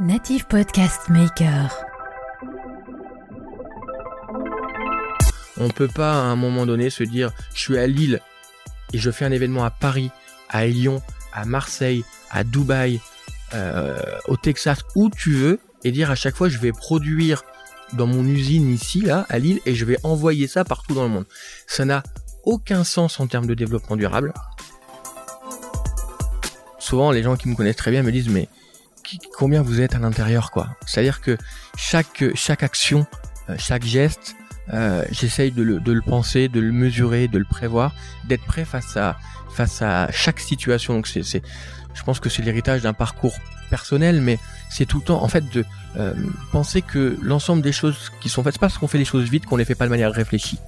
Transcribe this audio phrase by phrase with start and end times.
[0.00, 1.76] Native Podcast Maker.
[5.56, 8.20] On peut pas à un moment donné se dire je suis à Lille
[8.92, 10.12] et je fais un événement à Paris,
[10.48, 13.00] à Lyon, à Marseille, à Dubaï,
[13.54, 17.42] euh, au Texas, où tu veux, et dire à chaque fois je vais produire
[17.92, 21.10] dans mon usine ici, là, à Lille, et je vais envoyer ça partout dans le
[21.10, 21.26] monde.
[21.66, 22.04] Ça n'a
[22.44, 24.32] aucun sens en termes de développement durable.
[26.78, 28.48] Souvent, les gens qui me connaissent très bien me disent, mais
[29.36, 30.68] combien vous êtes à l'intérieur, quoi.
[30.86, 31.36] C'est-à-dire que
[31.76, 33.06] chaque, chaque action,
[33.48, 34.34] euh, chaque geste,
[34.74, 38.64] euh, j'essaye de le, de le penser, de le mesurer, de le prévoir, d'être prêt
[38.64, 39.16] face à,
[39.50, 40.94] face à chaque situation.
[40.94, 43.34] Donc c'est, je pense que c'est l'héritage d'un parcours
[43.70, 44.38] personnel, mais
[44.70, 45.64] c'est tout le temps, en fait, de
[45.96, 46.14] euh,
[46.52, 49.28] penser que l'ensemble des choses qui sont faites, c'est pas parce qu'on fait les choses
[49.28, 50.58] vite qu'on les fait pas de manière réfléchie.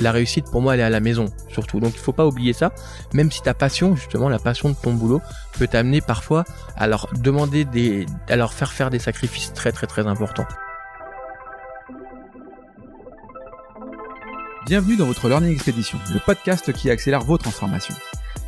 [0.00, 1.78] La réussite, pour moi, elle est à la maison, surtout.
[1.78, 2.72] Donc, il faut pas oublier ça.
[3.12, 5.20] Même si ta passion, justement, la passion de ton boulot,
[5.58, 9.86] peut t'amener parfois à leur demander des, à leur faire faire des sacrifices très, très,
[9.86, 10.46] très importants.
[14.64, 17.94] Bienvenue dans votre Learning Expedition, le podcast qui accélère vos transformations.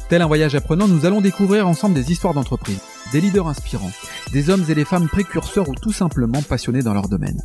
[0.09, 2.81] Tel un voyage apprenant, nous allons découvrir ensemble des histoires d'entreprise,
[3.13, 3.93] des leaders inspirants,
[4.33, 7.41] des hommes et des femmes précurseurs ou tout simplement passionnés dans leur domaine.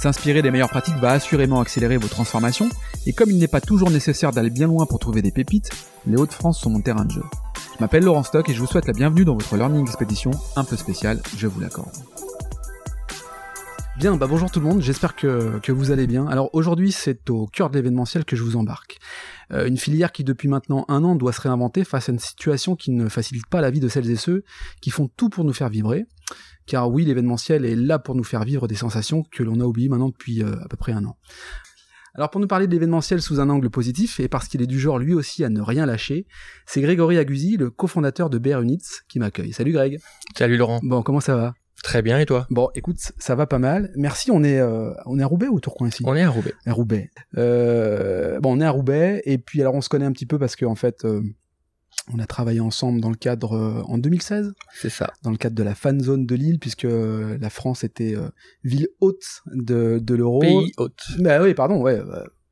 [0.00, 2.70] S'inspirer des meilleures pratiques va assurément accélérer vos transformations,
[3.06, 5.70] et comme il n'est pas toujours nécessaire d'aller bien loin pour trouver des pépites,
[6.06, 7.24] les Hauts-de-France sont mon terrain de jeu.
[7.74, 10.64] Je m'appelle Laurent Stock et je vous souhaite la bienvenue dans votre Learning Expedition un
[10.64, 11.96] peu spéciale, je vous l'accorde.
[14.00, 16.26] Bien, bah bonjour tout le monde, j'espère que, que vous allez bien.
[16.26, 18.96] Alors aujourd'hui c'est au cœur de l'événementiel que je vous embarque.
[19.52, 22.76] Euh, une filière qui depuis maintenant un an doit se réinventer face à une situation
[22.76, 24.42] qui ne facilite pas la vie de celles et ceux
[24.80, 26.06] qui font tout pour nous faire vibrer.
[26.64, 29.90] Car oui, l'événementiel est là pour nous faire vivre des sensations que l'on a oubliées
[29.90, 31.18] maintenant depuis euh, à peu près un an.
[32.14, 34.80] Alors pour nous parler de l'événementiel sous un angle positif, et parce qu'il est du
[34.80, 36.26] genre lui aussi à ne rien lâcher,
[36.64, 39.52] c'est Grégory Aguzi, le cofondateur de Bear Units, qui m'accueille.
[39.52, 40.00] Salut Greg.
[40.38, 40.80] Salut Laurent.
[40.82, 41.54] Bon, comment ça va?
[41.82, 42.46] Très bien, et toi?
[42.50, 43.90] Bon, écoute, ça va pas mal.
[43.96, 46.54] Merci, on est, euh, on est à Roubaix ou Tourcoing ici On est à Roubaix.
[46.66, 47.10] À Roubaix.
[47.38, 50.38] Euh, bon, on est à Roubaix, et puis alors on se connaît un petit peu
[50.38, 51.22] parce qu'en en fait, euh,
[52.12, 55.12] on a travaillé ensemble dans le cadre, en 2016 C'est ça.
[55.22, 58.14] Dans le cadre de la fan zone de Lille, puisque la France était
[58.64, 60.40] ville haute de, de l'euro.
[60.40, 61.02] Pays haute.
[61.18, 62.00] Bah oui, pardon, ouais.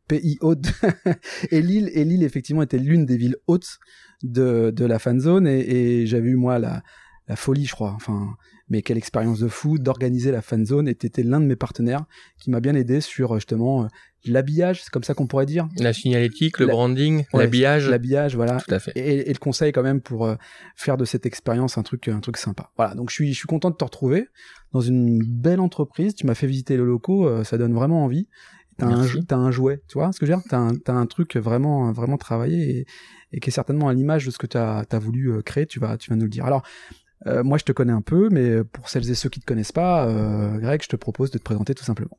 [0.07, 0.67] pays haute.
[1.51, 3.79] et Lille, et Lille, effectivement, était l'une des villes hautes
[4.23, 6.83] de, de la fan zone, et, et j'avais eu, moi, la,
[7.27, 7.93] la folie, je crois.
[7.93, 8.35] Enfin,
[8.71, 12.05] mais quelle expérience de fou d'organiser la fan zone et t'étais l'un de mes partenaires
[12.39, 13.87] qui m'a bien aidé sur justement euh,
[14.25, 15.69] l'habillage, c'est comme ça qu'on pourrait dire.
[15.79, 17.89] La signalétique, le branding, l'habillage.
[17.89, 18.61] L'habillage, voilà.
[18.61, 18.93] Tout à fait.
[18.97, 20.37] Et, le conseil quand même pour euh,
[20.77, 22.71] faire de cette expérience un truc, un truc sympa.
[22.77, 22.95] Voilà.
[22.95, 24.29] Donc je suis, je suis content de te retrouver
[24.73, 26.15] dans une belle entreprise.
[26.15, 28.29] Tu m'as fait visiter le locaux, euh, ça donne vraiment envie.
[28.77, 30.47] T'as un, as un jouet, tu vois ce que je veux dire?
[30.49, 32.87] T'as un, as un truc vraiment, vraiment travaillé et,
[33.33, 35.67] et qui est certainement à l'image de ce que tu as, voulu créer.
[35.67, 36.45] Tu vas, tu vas nous le dire.
[36.45, 36.63] Alors,
[37.27, 39.73] euh, moi, je te connais un peu, mais pour celles et ceux qui te connaissent
[39.73, 42.19] pas, euh, Greg, je te propose de te présenter tout simplement.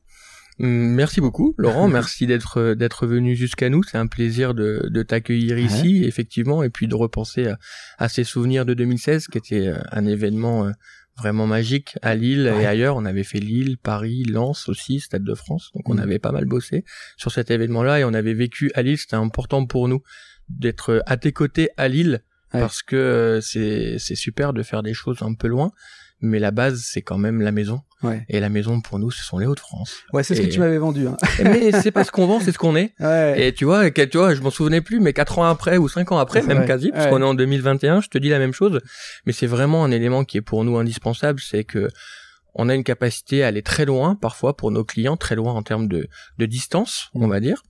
[0.60, 1.88] Hum, merci beaucoup, Laurent.
[1.88, 3.82] merci d'être d'être venu jusqu'à nous.
[3.82, 7.50] C'est un plaisir de, de t'accueillir ici, effectivement, et puis de repenser
[7.98, 10.72] à, ces souvenirs de 2016, qui était euh, un événement euh,
[11.16, 12.96] vraiment magique à Lille et ailleurs.
[12.96, 15.70] On avait fait Lille, Paris, Lens aussi, Stade de France.
[15.74, 16.00] Donc on mmh.
[16.00, 16.84] avait pas mal bossé
[17.16, 18.98] sur cet événement-là et on avait vécu à Lille.
[18.98, 20.02] C'était important pour nous
[20.50, 22.22] d'être à tes côtés à Lille
[22.52, 25.72] parce que euh, c'est c'est super de faire des choses un peu loin
[26.20, 27.82] mais la base c'est quand même la maison.
[28.02, 28.24] Ouais.
[28.30, 29.94] et la maison pour nous ce sont les Hauts-de-France.
[30.14, 31.18] Ouais c'est ce que tu m'avais vendu hein.
[31.44, 32.94] mais c'est pas ce qu'on vend c'est ce qu'on est.
[32.98, 33.48] Ouais.
[33.48, 36.10] et tu vois tu vois je m'en souvenais plus mais quatre ans après ou cinq
[36.10, 38.80] ans après même quasi parce qu'on est en 2021 je te dis la même chose.
[39.26, 41.88] Mais c'est vraiment un élément qui est pour nous indispensable c'est que
[42.54, 45.62] on a une capacité à aller très loin parfois pour nos clients très loin en
[45.62, 47.62] termes de de distance on va dire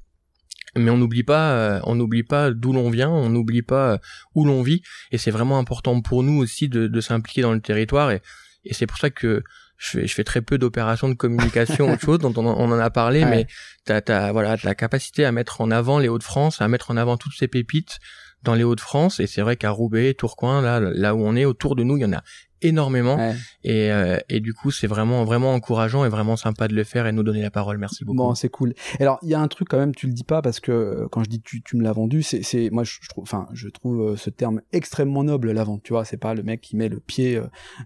[0.76, 3.98] mais on n'oublie pas euh, on n'oublie pas d'où l'on vient on n'oublie pas euh,
[4.34, 4.82] où l'on vit.
[5.12, 8.10] Et c'est vraiment important pour nous aussi de, de s'impliquer dans le territoire.
[8.10, 8.22] Et,
[8.64, 9.42] et c'est pour ça que
[9.80, 12.90] je fais, je fais très peu d'opérations de communication autre chose dont on, en a
[12.90, 13.46] parlé mais
[13.86, 17.16] t'as as, voilà la capacité à mettre en avant les Hauts-de-France à mettre en avant
[17.16, 17.98] toutes ces pépites
[18.42, 21.76] dans les Hauts-de-France et c'est vrai qu'à Roubaix Tourcoing là là où on est autour
[21.76, 22.22] de nous il y en a
[22.62, 23.18] énormément.
[23.64, 27.06] Et, euh, et du coup c'est vraiment vraiment encourageant et vraiment sympa de le faire
[27.06, 27.78] et nous donner la parole.
[27.78, 28.18] Merci beaucoup.
[28.18, 28.74] Bon c'est cool.
[28.98, 31.08] Alors il y a un truc quand même tu le dis pas parce que euh,
[31.10, 33.68] quand je dis tu, tu me l'as vendu c'est c'est moi je, trouve enfin je
[33.68, 36.04] trouve euh, ce terme extrêmement noble la vente tu vois.
[36.04, 37.40] C'est pas le mec qui met le pied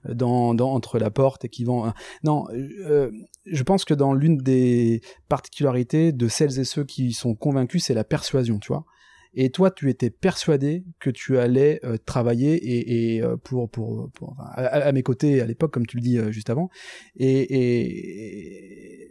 [0.09, 1.93] dans, dans entre la porte et qui vend
[2.23, 2.47] non
[3.47, 7.95] je pense que dans l'une des particularités de celles et ceux qui sont convaincus c'est
[7.95, 8.85] la persuasion tu vois
[9.35, 14.11] et toi tu étais persuadé que tu allais euh, travailler et, et euh, pour pour,
[14.13, 16.71] pour à, mes côtés à l'époque comme tu le dis euh, juste avant.
[17.17, 19.11] Et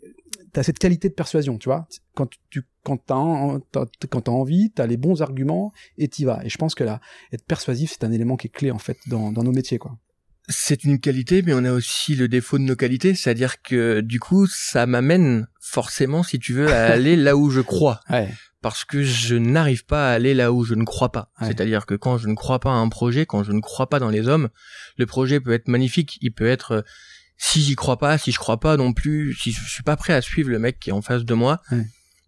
[0.54, 1.88] tu as cette qualité de persuasion tu vois.
[2.16, 6.44] Quand tu quand t'as quand t'as envie t'as les bons arguments et t'y vas.
[6.46, 8.98] Et je pense que là être persuasif c'est un élément qui est clé en fait
[9.08, 9.98] dans dans nos métiers quoi
[10.50, 14.20] c'est une qualité, mais on a aussi le défaut de nos qualités, c'est-à-dire que du
[14.20, 18.00] coup, ça m'amène forcément, si tu veux, à aller là où je crois.
[18.62, 21.30] Parce que je n'arrive pas à aller là où je ne crois pas.
[21.42, 24.00] C'est-à-dire que quand je ne crois pas à un projet, quand je ne crois pas
[24.00, 24.50] dans les hommes,
[24.98, 26.86] le projet peut être magnifique, il peut être
[27.38, 30.14] si j'y crois pas, si je crois pas non plus, si je suis pas prêt
[30.14, 31.62] à suivre le mec qui est en face de moi,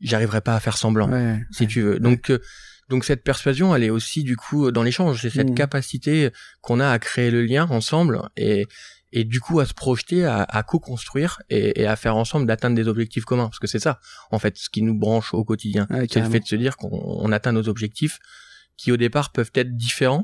[0.01, 1.07] j'arriverai pas à faire semblant,
[1.51, 1.99] si tu veux.
[1.99, 2.41] Donc euh,
[2.89, 5.55] donc cette persuasion, elle est aussi du coup dans l'échange, c'est cette mmh.
[5.55, 6.29] capacité
[6.61, 8.67] qu'on a à créer le lien ensemble et
[9.11, 12.75] et du coup à se projeter, à, à co-construire et, et, à faire ensemble d'atteindre
[12.75, 13.99] des objectifs communs, parce que c'est ça
[14.29, 17.31] en fait ce qui nous branche au quotidien, c'est le fait de se dire qu'on
[17.31, 18.19] atteint nos objectifs
[18.77, 20.23] qui au départ peuvent être différents,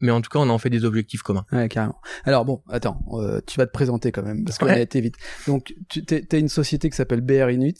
[0.00, 1.46] mais en tout cas on en fait des objectifs communs.
[1.52, 2.00] Ouais, carrément.
[2.24, 5.16] Alors bon, attends, euh, tu vas te présenter quand même parce qu'on a été vite.
[5.46, 7.74] Donc tu t'es une société qui s'appelle BR Inuits.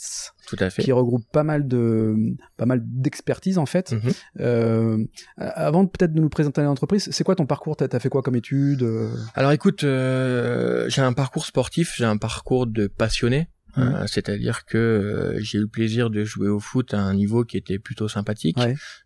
[0.46, 0.82] Tout à fait.
[0.82, 2.14] Qui regroupe pas mal de
[2.56, 3.92] pas mal d'expertise en fait.
[3.92, 4.12] Mhm.
[4.40, 5.04] euh,
[5.36, 7.76] avant peut-être de nous présenter l'entreprise, c'est quoi ton parcours?
[7.76, 8.86] T'as as fait quoi comme études
[9.34, 13.48] Alors écoute, euh, j'ai un parcours sportif, j'ai un parcours de passionné.
[13.76, 17.44] Euh, c'est-à-dire que euh, j'ai eu le plaisir de jouer au foot à un niveau
[17.44, 18.58] qui était plutôt sympathique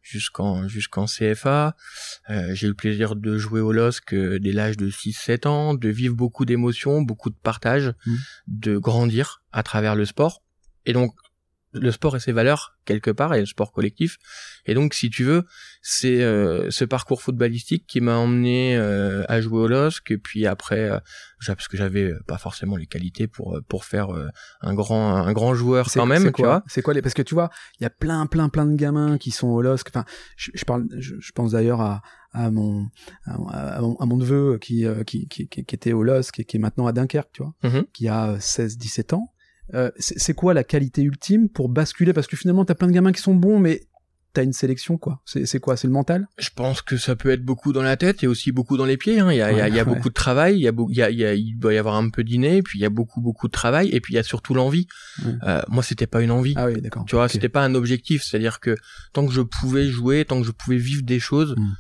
[0.02, 1.76] jusqu'en jusqu'en CFA.
[2.30, 5.88] Euh, j'ai eu le plaisir de jouer au LOSC dès l'âge de 6-7 ans, de
[5.88, 8.14] vivre beaucoup d'émotions, beaucoup de partage, mmh.
[8.48, 10.42] de grandir à travers le sport.
[10.86, 11.12] Et donc
[11.72, 14.19] le sport et ses valeurs quelque part et le sport collectif.
[14.66, 15.44] Et donc si tu veux
[15.80, 20.46] c'est euh, ce parcours footballistique qui m'a emmené euh, à jouer au LOSC et puis
[20.46, 20.98] après euh,
[21.46, 24.08] parce que j'avais pas forcément les qualités pour pour faire
[24.60, 26.62] un grand un grand joueur quand même tu vois.
[26.66, 29.19] C'est quoi les parce que tu vois il y a plein plein plein de gamins
[29.19, 29.88] qui sont au LOSC.
[29.88, 30.04] Enfin
[30.36, 32.02] je, parle je, pense d'ailleurs à
[32.34, 32.88] à mon,
[33.26, 36.92] à, mon, neveu qui, qui, qui, qui, était au LOSC et qui est maintenant à
[36.92, 37.84] Dunkerque, tu vois, mm-hmm.
[37.92, 39.31] qui a 16-17 ans
[39.74, 42.12] euh, c'est quoi la qualité ultime pour basculer?
[42.12, 43.82] Parce que finalement, t'as plein de gamins qui sont bons, mais
[44.32, 45.22] t'as une sélection quoi.
[45.26, 45.76] C'est quoi?
[45.76, 46.26] C'est le mental?
[46.38, 48.96] Je pense que ça peut être beaucoup dans la tête et aussi beaucoup dans les
[48.96, 49.30] pieds hein.
[49.30, 51.10] il y a, il y a, beaucoup de travail il y a, il y a,
[51.10, 53.20] il, y a, il doit y avoir un peu d'inné puis il y a beaucoup
[53.20, 54.86] beaucoup de travail et puis il y a surtout l'envie.
[55.42, 56.54] Euh, moi c'était pas une envie.
[56.56, 57.04] Ah oui d'accord.
[57.06, 58.22] Tu vois c'était pas un objectif.
[58.24, 58.76] C'est à dire que
[59.12, 61.74] tant que je pouvais jouer tant que je pouvais vivre des choses hmm.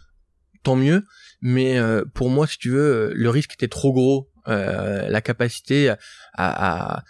[0.62, 1.06] tant mieux.
[1.40, 4.28] Mais euh, pour moi si tu veux le risque était trop gros.
[4.48, 5.96] Euh, la capacité à,
[6.34, 7.04] à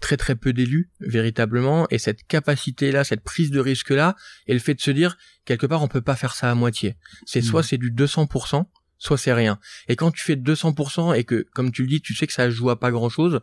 [0.00, 4.52] très très peu d'élus véritablement et cette capacité là cette prise de risque là et
[4.52, 6.96] le fait de se dire quelque part on peut pas faire ça à moitié
[7.26, 7.64] c'est soit mmh.
[7.64, 8.64] c'est du 200%
[8.98, 9.58] soit c'est rien.
[9.88, 12.50] Et quand tu fais 200% et que, comme tu le dis, tu sais que ça
[12.50, 13.40] joue à pas grand chose,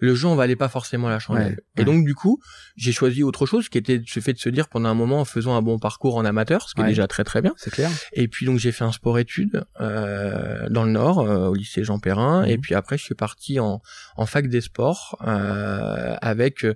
[0.00, 1.56] le jeu, on va aller pas forcément la changer.
[1.76, 2.40] et donc, du coup,
[2.76, 5.24] j'ai choisi autre chose qui était ce fait de se dire pendant un moment en
[5.24, 7.54] faisant un bon parcours en amateur, ce qui est déjà très très bien.
[7.56, 7.90] C'est clair.
[8.12, 11.98] Et puis, donc, j'ai fait un sport-études, euh, dans le Nord, euh, au lycée Jean
[11.98, 12.44] Perrin.
[12.44, 12.60] Et mhm.
[12.60, 13.80] puis après, je suis parti en,
[14.16, 16.66] en fac des sports, euh, avec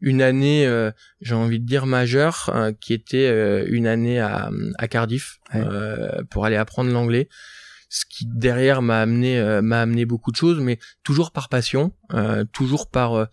[0.00, 4.50] une année, euh, j'ai envie de dire majeure, euh, qui était euh, une année à,
[4.78, 5.38] à Cardiff,
[6.30, 7.28] pour aller apprendre l'anglais.
[7.92, 11.92] Ce qui derrière m'a amené euh, m'a amené beaucoup de choses, mais toujours par passion,
[12.14, 13.26] euh, toujours par euh,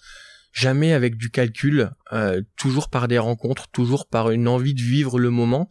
[0.51, 1.91] jamais avec du calcul,
[2.55, 5.69] toujours par des rencontres, toujours par une envie de vivre le moment.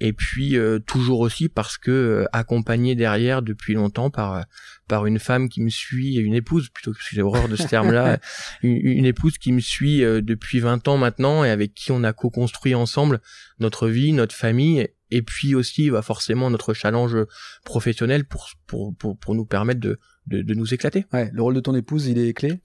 [0.00, 0.56] Et puis
[0.86, 4.44] toujours aussi parce que accompagné derrière depuis longtemps par
[4.86, 8.18] par une femme qui me suit, une épouse plutôt que j'ai horreur de ce terme-là,
[8.62, 12.12] une, une, épouse qui me suit depuis 20 ans maintenant et avec qui on a
[12.12, 13.20] co-construit ensemble
[13.58, 17.16] notre vie, notre famille et puis aussi va forcément notre challenge
[17.64, 21.06] professionnel pour pour pour, pour nous permettre de, de, de nous éclater.
[21.12, 22.60] Ouais, le rôle de ton épouse, il est clé?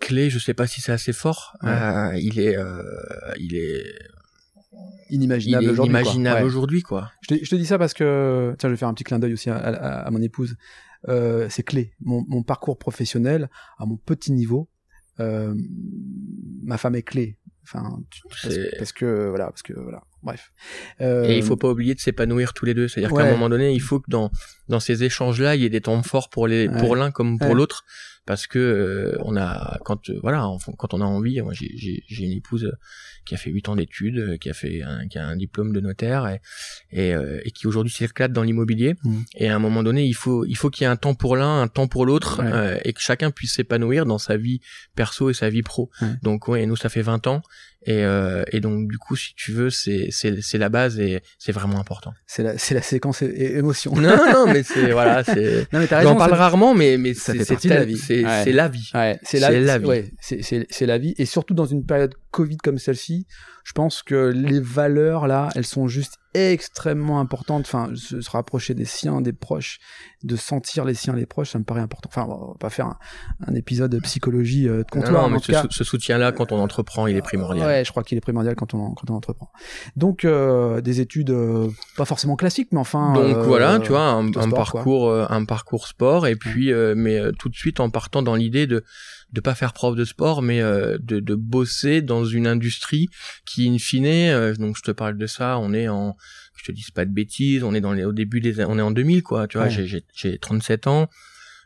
[0.00, 1.56] Clé, je sais pas si c'est assez fort.
[1.64, 2.82] Euh, il est euh,
[3.38, 3.84] il est
[5.10, 5.90] inimaginable aujourd'hui.
[5.90, 7.10] Imaginable aujourd'hui quoi.
[7.22, 9.18] Je te, je te, dis ça parce que tiens, je vais faire un petit clin
[9.18, 10.56] d'œil aussi à, à, à, mon épouse.
[11.08, 11.94] Euh, c'est clé.
[12.00, 14.68] Mon, mon, parcours professionnel à mon petit niveau,
[15.18, 17.38] ma femme est clé.
[17.64, 18.00] Enfin,
[18.30, 20.02] parce, parce, que voilà, parce que voilà.
[20.22, 20.52] Bref.
[21.00, 21.24] Euh...
[21.24, 22.88] Et il faut pas oublier de s'épanouir tous les deux.
[22.88, 24.30] C'est-à-dire qu'à un moment donné, il faut que dans
[24.68, 27.54] dans ces échanges-là, il y ait des temps forts pour les pour l'un comme pour
[27.54, 27.84] l'autre,
[28.28, 31.40] parce que euh, on a quand euh, voilà quand on a envie.
[31.40, 32.70] Moi, j'ai j'ai une épouse
[33.24, 35.72] qui a fait huit ans d'études, euh, qui a fait un, qui a un diplôme
[35.72, 36.40] de notaire et
[36.92, 38.96] et, euh, et qui aujourd'hui s'éclate dans l'immobilier.
[39.02, 39.16] Mmh.
[39.36, 41.36] Et à un moment donné, il faut il faut qu'il y ait un temps pour
[41.36, 44.60] l'un, un temps pour l'autre, euh, et que chacun puisse s'épanouir dans sa vie
[44.94, 45.90] perso et sa vie pro.
[46.22, 47.40] Donc ouais, nous ça fait 20 ans
[47.86, 51.22] et, euh, et donc du coup, si tu veux, c'est c'est c'est la base et
[51.38, 52.12] c'est vraiment important.
[52.26, 53.94] C'est la c'est la séquence émotion.
[53.94, 55.68] Non non, mais c'est voilà, c'est.
[55.72, 56.10] Non mais t'as raison.
[56.10, 57.96] J'en parle rarement, mais mais c'est la vie.
[57.96, 58.90] C'est c'est la vie.
[58.94, 59.86] Ouais, c'est la, la, vie.
[59.86, 63.26] Ouais, c'est la vie et surtout dans une période Covid comme celle-ci,
[63.64, 67.64] je pense que les valeurs là, elles sont juste extrêmement importantes.
[67.66, 69.78] Enfin, se, se, rapprocher des siens, des proches,
[70.22, 72.08] de sentir les siens, les proches, ça me paraît important.
[72.10, 72.94] Enfin, on va pas faire
[73.46, 75.28] un, épisode de psychologie euh, de comptoir.
[75.28, 75.38] Non, mais
[75.70, 77.66] ce, soutien-là, quand on entreprend, il est primordial.
[77.66, 79.50] Ouais, je crois qu'il est primordial quand on quand on entreprend.
[79.96, 83.14] Donc, euh, des études euh, pas forcément classiques, mais enfin.
[83.14, 87.80] Donc voilà, tu vois, un, parcours, un parcours sport, et puis, mais tout de suite
[87.80, 88.84] en partant dans l'idée de
[89.32, 93.08] de pas faire prof de sport, mais de, de bosser dans une industrie
[93.44, 96.16] qui, in fine, donc je te parle de ça, on est en
[96.58, 98.82] je te dis pas de bêtises, on est dans les, au début des, on est
[98.82, 101.08] en 2000 quoi, tu vois, j'ai, j'ai 37 ans,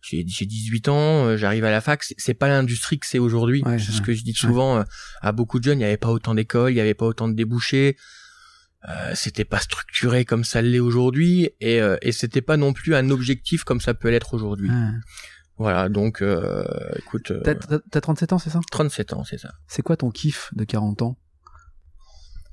[0.02, 3.62] j'ai, j'ai 18 ans, euh, j'arrive à la fac, c'est, pas l'industrie que c'est aujourd'hui.
[3.78, 4.83] c'est ce que je dis souvent euh,
[5.21, 7.28] à beaucoup de jeunes, il y avait pas autant d'écoles, il y avait pas autant
[7.28, 7.97] de débouchés,
[8.88, 12.95] euh, c'était pas structuré comme ça l'est aujourd'hui, et, euh, et c'était pas non plus
[12.95, 14.71] un objectif comme ça peut l'être aujourd'hui.
[15.62, 16.23] Voilà, donc
[16.97, 17.33] écoute.
[17.45, 18.61] T'as, t'as 37 ans, c'est ça?
[18.71, 19.52] 37 ans, c'est ça.
[19.66, 21.19] C'est quoi ton kiff de 40 ans?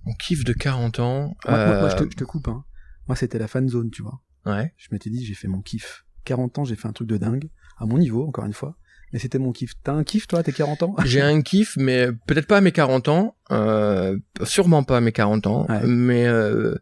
[0.05, 1.35] Mon kiff de 40 ans.
[1.47, 2.47] Moi, je, te, je, te, coupe.
[2.47, 2.63] Hein.
[3.07, 4.21] Moi, c'était la fan zone, tu vois.
[4.45, 4.73] Ouais.
[4.77, 6.05] Je m'étais dit, j'ai fait mon kiff.
[6.25, 7.49] 40 ans, j'ai fait un truc de dingue.
[7.77, 8.75] À mon niveau, encore une fois.
[9.11, 9.73] Mais c'était mon kiff.
[9.83, 10.95] T'as un kiff, toi, tes 40 ans?
[11.03, 13.35] J'ai un kiff, mais peut-être pas à mes 40 ans.
[13.51, 15.67] Euh, sûrement pas à mes 40 ans.
[15.83, 16.75] Mais euh,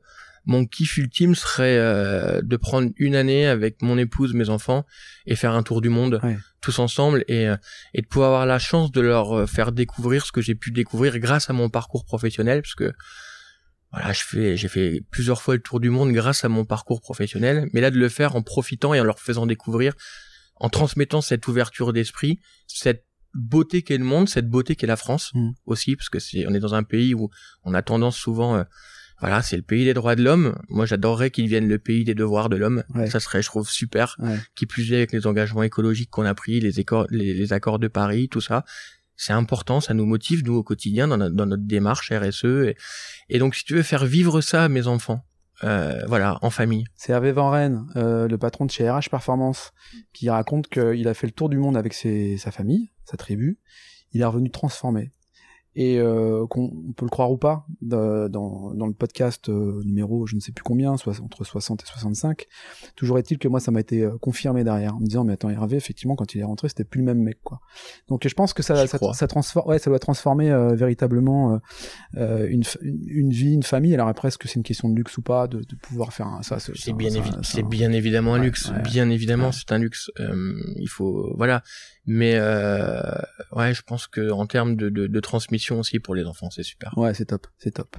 [0.47, 4.85] mon kiff ultime serait euh, de prendre une année avec mon épouse, mes enfants,
[5.25, 6.21] et faire un tour du monde
[6.61, 7.57] tous ensemble, et, euh,
[7.93, 10.71] et de pouvoir avoir la chance de leur euh, faire découvrir ce que j'ai pu
[10.71, 12.93] découvrir grâce à mon parcours professionnel, parce que
[13.91, 17.01] voilà, je fais, j'ai fait plusieurs fois le tour du monde grâce à mon parcours
[17.01, 19.93] professionnel, mais là de le faire en profitant et en leur faisant découvrir,
[20.55, 25.31] en transmettant cette ouverture d'esprit, cette beauté qu'est le monde, cette beauté qu'est la France
[25.33, 25.49] mmh.
[25.65, 27.29] aussi, parce que c'est, on est dans un pays où
[27.63, 28.63] on a tendance souvent
[29.19, 30.55] voilà, c'est le pays des droits de l'homme.
[30.69, 32.83] Moi, j'adorerais qu'il vienne le pays des devoirs de l'homme.
[33.09, 34.15] Ça serait, je trouve, super.
[34.55, 36.71] Qui plus est avec les engagements écologiques qu'on a pris, les,
[37.09, 38.63] les, accords de Paris, tout ça.
[39.15, 42.75] C'est important, ça nous motive, nous, au quotidien, dans, notre, démarche RSE.
[43.29, 45.25] Et, donc, si tu veux faire vivre ça à mes enfants,
[45.63, 46.85] euh, voilà, en famille.
[46.95, 49.71] C'est Hervé Van Rennes, euh, le patron de chez RH Performance,
[50.13, 53.57] qui raconte qu'il a fait le tour du monde avec sa famille, sa tribu.
[54.13, 55.11] Il est revenu transformé
[55.79, 60.35] et euh, qu'on peut le croire ou pas, dans, dans le podcast euh, numéro je
[60.35, 62.47] ne sais plus combien, soit entre 60 et 65,
[62.95, 65.51] toujours est-il que moi ça m'a été euh, confirmé derrière, en me disant mais attends
[65.51, 67.59] Hervé, effectivement quand il est rentré c'était plus le même mec quoi.
[68.07, 71.59] Donc je pense que ça, ça, ça, transforme, ouais, ça doit transformer euh, véritablement
[72.15, 73.93] une, une, vie, une famille.
[73.93, 76.25] Alors après est-ce que c'est une question de luxe ou pas, de, de pouvoir faire
[76.25, 77.11] un, ça C'est bien,
[77.43, 80.09] c'est bien évidemment un luxe, bien évidemment c'est un luxe.
[80.75, 81.61] il faut voilà
[82.07, 83.01] mais euh,
[83.51, 86.63] ouais, je pense que en termes de, de, de, transmission aussi pour les enfants, c'est
[86.63, 86.97] super.
[86.97, 87.97] Ouais, c'est top, c'est top.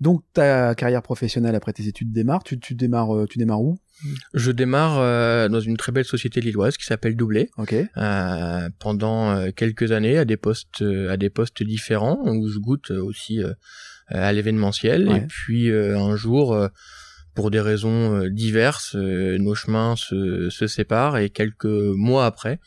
[0.00, 2.42] Donc ta carrière professionnelle après tes études démarre.
[2.44, 3.78] Tu, tu démarres, euh, tu démarres où?
[4.34, 7.50] Je démarre euh, dans une très belle société lilloise qui s'appelle Doublé.
[7.58, 7.74] Ok.
[7.96, 12.90] Euh, pendant euh, quelques années à des postes à des postes différents où je goûte
[12.90, 13.40] aussi
[14.08, 16.56] à l'événementiel et puis un jour
[17.34, 22.60] pour des raisons diverses, nos chemins se, se séparent et quelques mois après,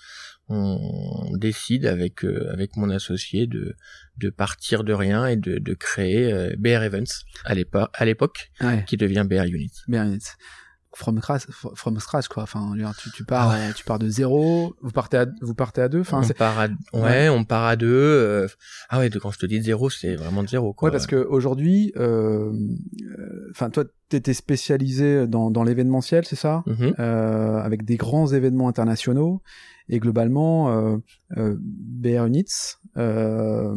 [0.49, 3.75] on décide avec euh, avec mon associé de
[4.17, 8.51] de partir de rien et de, de créer euh, BR Events à l'époque à l'époque
[8.85, 9.71] qui devient BR Unit.
[9.87, 10.23] BR Unit.
[10.97, 11.43] From scratch,
[11.75, 12.41] from scratch quoi.
[12.41, 14.75] Enfin, tu, tu pars, ah tu pars de zéro.
[14.81, 15.99] Vous partez à, vous partez à deux.
[15.99, 17.87] Enfin, on part à, ouais, on part à deux.
[17.87, 18.47] Euh,
[18.89, 20.87] ah ouais, quand je te dis de zéro, c'est vraiment de zéro quoi.
[20.87, 21.93] Ouais, parce que aujourd'hui,
[23.51, 26.95] enfin, toi, t'étais spécialisé dans, dans l'événementiel, c'est ça, mm-hmm.
[26.99, 29.43] euh, avec des grands événements internationaux.
[29.89, 30.97] Et globalement, euh,
[31.37, 33.73] euh, BR Units euh,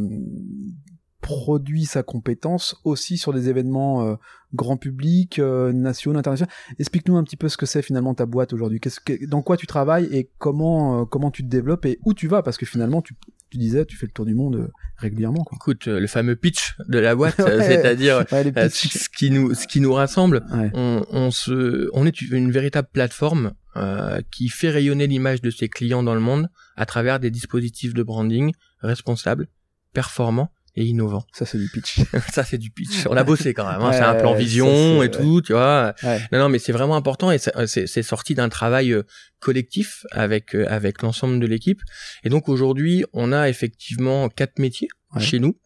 [1.21, 4.15] produit sa compétence aussi sur des événements euh,
[4.55, 6.51] grand public, euh, nationaux, internationaux.
[6.79, 8.81] Explique-nous un petit peu ce que c'est finalement ta boîte aujourd'hui.
[8.81, 12.27] Qu'est-ce que, dans quoi tu travailles et comment comment tu te développes et où tu
[12.27, 12.43] vas?
[12.43, 13.15] Parce que finalement tu
[13.51, 15.43] tu disais, tu fais le tour du monde régulièrement.
[15.43, 15.59] Quoi.
[15.61, 20.45] Écoute, le fameux pitch de la boîte, c'est-à-dire ce qui nous ce qui nous rassemble,
[20.75, 25.69] on, on se on est une véritable plateforme euh, qui fait rayonner l'image de ses
[25.69, 29.47] clients dans le monde à travers des dispositifs de branding responsables,
[29.93, 31.25] performants et innovants.
[31.33, 32.01] Ça c'est du pitch.
[32.33, 33.07] ça c'est du pitch.
[33.09, 33.81] On a bossé quand même.
[33.81, 33.93] Hein.
[33.93, 35.95] c'est un plan vision et tout, tu vois.
[36.33, 39.03] Non non, mais c'est vraiment important et c'est sorti d'un travail euh,
[39.39, 41.81] collectif avec euh, avec l'ensemble de l'équipe.
[42.25, 45.57] Et donc aujourd'hui, on a effectivement quatre métiers chez nous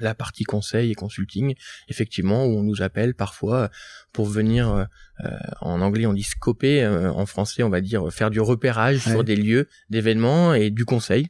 [0.00, 1.54] la partie conseil et consulting,
[1.88, 3.70] effectivement, où on nous appelle parfois
[4.12, 4.84] pour venir, euh,
[5.24, 8.98] euh, en anglais on dit scoper, euh, en français on va dire faire du repérage
[8.98, 11.28] sur des lieux d'événements et du conseil.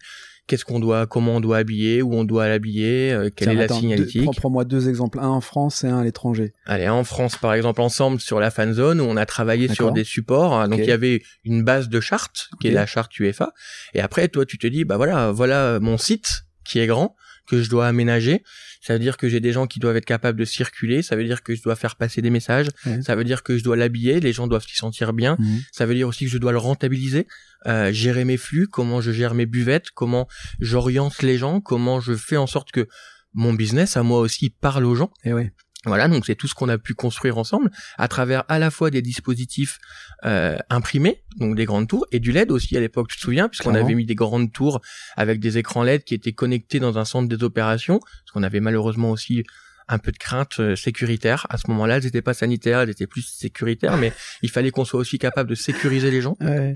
[0.48, 4.28] Qu'est-ce qu'on doit, comment on doit habiller, où on doit l'habiller, quelle est la signalétique.
[4.36, 6.52] Prends-moi deux exemples, un en France et un à l'étranger.
[6.66, 9.92] Allez, en France par exemple, ensemble sur la fan zone où on a travaillé sur
[9.92, 10.68] des supports.
[10.68, 13.52] Donc il y avait une base de charte qui est la charte UEFA.
[13.94, 17.16] Et après, toi, tu te dis, bah voilà, voilà mon site qui est grand,
[17.46, 18.42] que je dois aménager.
[18.80, 21.02] Ça veut dire que j'ai des gens qui doivent être capables de circuler.
[21.02, 22.68] Ça veut dire que je dois faire passer des messages.
[23.02, 24.20] Ça veut dire que je dois l'habiller.
[24.20, 25.36] Les gens doivent s'y sentir bien.
[25.38, 25.62] Mhm.
[25.72, 27.26] Ça veut dire aussi que je dois le rentabiliser,
[27.66, 30.28] euh, gérer mes flux, comment je gère mes buvettes, comment
[30.60, 32.88] j'oriente les gens, comment je fais en sorte que
[33.34, 35.10] mon business à moi aussi parle aux gens.
[35.24, 35.50] Et oui.
[35.84, 38.90] Voilà, donc c'est tout ce qu'on a pu construire ensemble à travers à la fois
[38.90, 39.78] des dispositifs
[40.24, 43.48] euh, imprimés, donc des grandes tours, et du LED aussi à l'époque, tu te souviens,
[43.48, 44.80] puisqu'on avait mis des grandes tours
[45.16, 48.60] avec des écrans LED qui étaient connectés dans un centre des opérations, parce qu'on avait
[48.60, 49.42] malheureusement aussi
[49.88, 51.46] un peu de crainte euh, sécuritaire.
[51.50, 54.12] À ce moment-là, elles n'étaient pas sanitaires, elles étaient plus sécuritaires, mais
[54.42, 56.36] il fallait qu'on soit aussi capable de sécuriser les gens.
[56.40, 56.74] Ouais.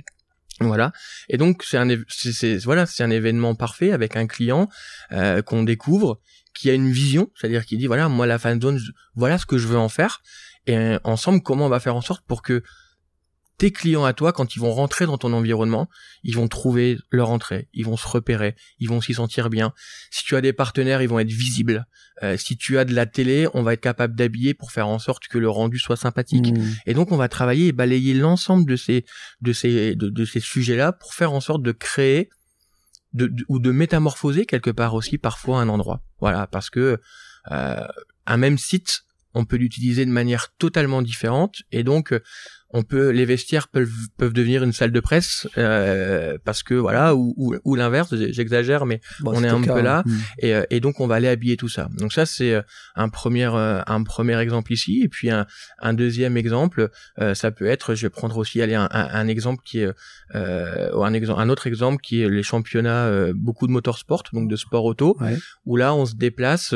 [0.60, 0.92] Voilà.
[1.28, 4.68] Et donc c'est un c'est voilà c'est un événement parfait avec un client
[5.12, 6.20] euh, qu'on découvre
[6.56, 8.80] qui a une vision, c'est-à-dire qui dit voilà moi la fan zone
[9.14, 10.22] voilà ce que je veux en faire
[10.66, 12.62] et ensemble comment on va faire en sorte pour que
[13.58, 15.88] tes clients à toi, quand ils vont rentrer dans ton environnement,
[16.22, 19.72] ils vont trouver leur entrée, ils vont se repérer, ils vont s'y sentir bien.
[20.10, 21.86] Si tu as des partenaires, ils vont être visibles.
[22.22, 24.98] Euh, si tu as de la télé, on va être capable d'habiller pour faire en
[24.98, 26.52] sorte que le rendu soit sympathique.
[26.52, 26.74] Mmh.
[26.86, 29.04] Et donc, on va travailler et balayer l'ensemble de ces
[29.40, 32.28] de ces de, ces sujets-là pour faire en sorte de créer
[33.16, 36.02] de, ou de métamorphoser quelque part aussi parfois un endroit.
[36.20, 37.00] Voilà, parce que
[37.50, 37.86] euh,
[38.26, 39.02] un même site,
[39.34, 42.18] on peut l'utiliser de manière totalement différente et donc
[42.70, 47.14] on peut les vestiaires peuvent peuvent devenir une salle de presse euh, parce que voilà
[47.14, 50.02] ou ou, ou l'inverse j'exagère mais on est un peu là.
[50.04, 50.18] hmm.
[50.40, 51.88] et, euh, et donc on va aller habiller tout ça.
[51.98, 52.62] Donc ça c'est euh,
[52.94, 55.02] un premier un premier exemple ici.
[55.02, 55.46] Et puis un,
[55.78, 56.90] un deuxième exemple
[57.34, 59.90] ça peut être je vais prendre aussi aller un, un, exemple qui est
[60.34, 64.56] euh, un exemple un autre exemple qui est les championnats beaucoup de motorsport donc de
[64.56, 65.18] sport auto
[65.64, 66.74] où là on se déplace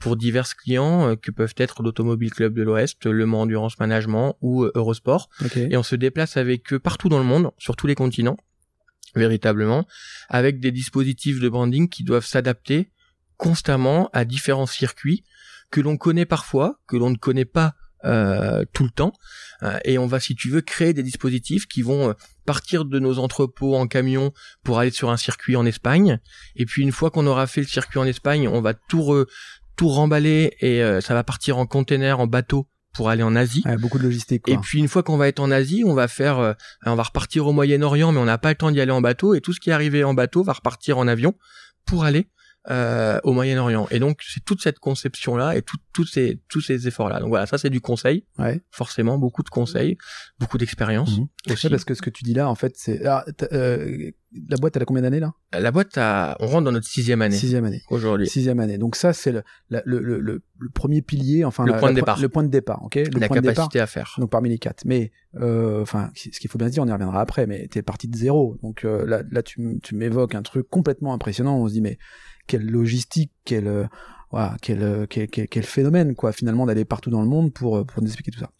[0.00, 4.66] pour divers clients que peuvent être l'automobile club de l'Ouest le Mans Endurance Management ou
[4.74, 5.21] Eurosport
[5.54, 8.36] et on se déplace avec eux partout dans le monde, sur tous les continents,
[9.14, 9.86] véritablement,
[10.28, 12.90] avec des dispositifs de branding qui doivent s'adapter
[13.36, 15.24] constamment à différents circuits
[15.70, 17.74] que l'on connaît parfois, que l'on ne connaît pas
[18.04, 19.12] euh, tout le temps.
[19.62, 22.12] Euh, et on va si tu veux créer des dispositifs qui vont euh,
[22.46, 24.32] partir de nos entrepôts en camion
[24.64, 26.18] pour aller sur un circuit en Espagne.
[26.56, 29.24] Et puis une fois qu'on aura fait le circuit en Espagne on va tout
[29.76, 33.64] tout remballer et ça va partir en container en bateau pour aller en Asie.
[33.80, 34.48] beaucoup de logistique.
[34.48, 36.52] Et puis une fois qu'on va être en Asie, on va faire, euh,
[36.84, 39.34] on va repartir au Moyen-Orient, mais on n'a pas le temps d'y aller en bateau.
[39.34, 41.34] Et tout ce qui est arrivé en bateau va repartir en avion
[41.86, 42.28] pour aller
[42.70, 43.88] euh, au Moyen-Orient.
[43.90, 47.18] Et donc c'est toute cette conception là et tous ces tous ces efforts là.
[47.18, 48.24] Donc voilà, ça c'est du conseil.
[48.38, 48.62] Ouais.
[48.70, 49.96] Forcément, beaucoup de conseils,
[50.38, 51.18] beaucoup d'expérience.
[51.18, 51.26] Mmh.
[51.46, 54.10] parce que ce que tu dis là, en fait, c'est ah, euh,
[54.48, 55.34] la boîte, elle a combien d'années là?
[55.52, 56.36] La boîte, a...
[56.40, 57.36] on rentre dans notre sixième année.
[57.36, 57.82] Sixième année.
[57.90, 58.28] Aujourd'hui.
[58.28, 58.78] Sixième année.
[58.78, 60.42] Donc ça, c'est le, le, le, le,
[60.74, 62.20] premier pilier, enfin le point de départ.
[62.20, 62.98] Le point de départ, ok?
[63.14, 64.14] la capacité à faire.
[64.18, 64.84] Donc parmi les quatre.
[64.84, 67.46] Mais euh, enfin, ce qu'il faut bien se dire, on y reviendra après.
[67.46, 68.58] Mais t'es parti de zéro.
[68.62, 71.58] Donc euh, là, là, tu, tu m'évoques un truc complètement impressionnant.
[71.58, 71.98] On se dit mais
[72.46, 73.84] quelle logistique, quel euh,
[74.30, 78.08] voilà, quel, quel, quel, phénomène quoi finalement d'aller partout dans le monde pour pour nous
[78.08, 78.50] expliquer tout ça.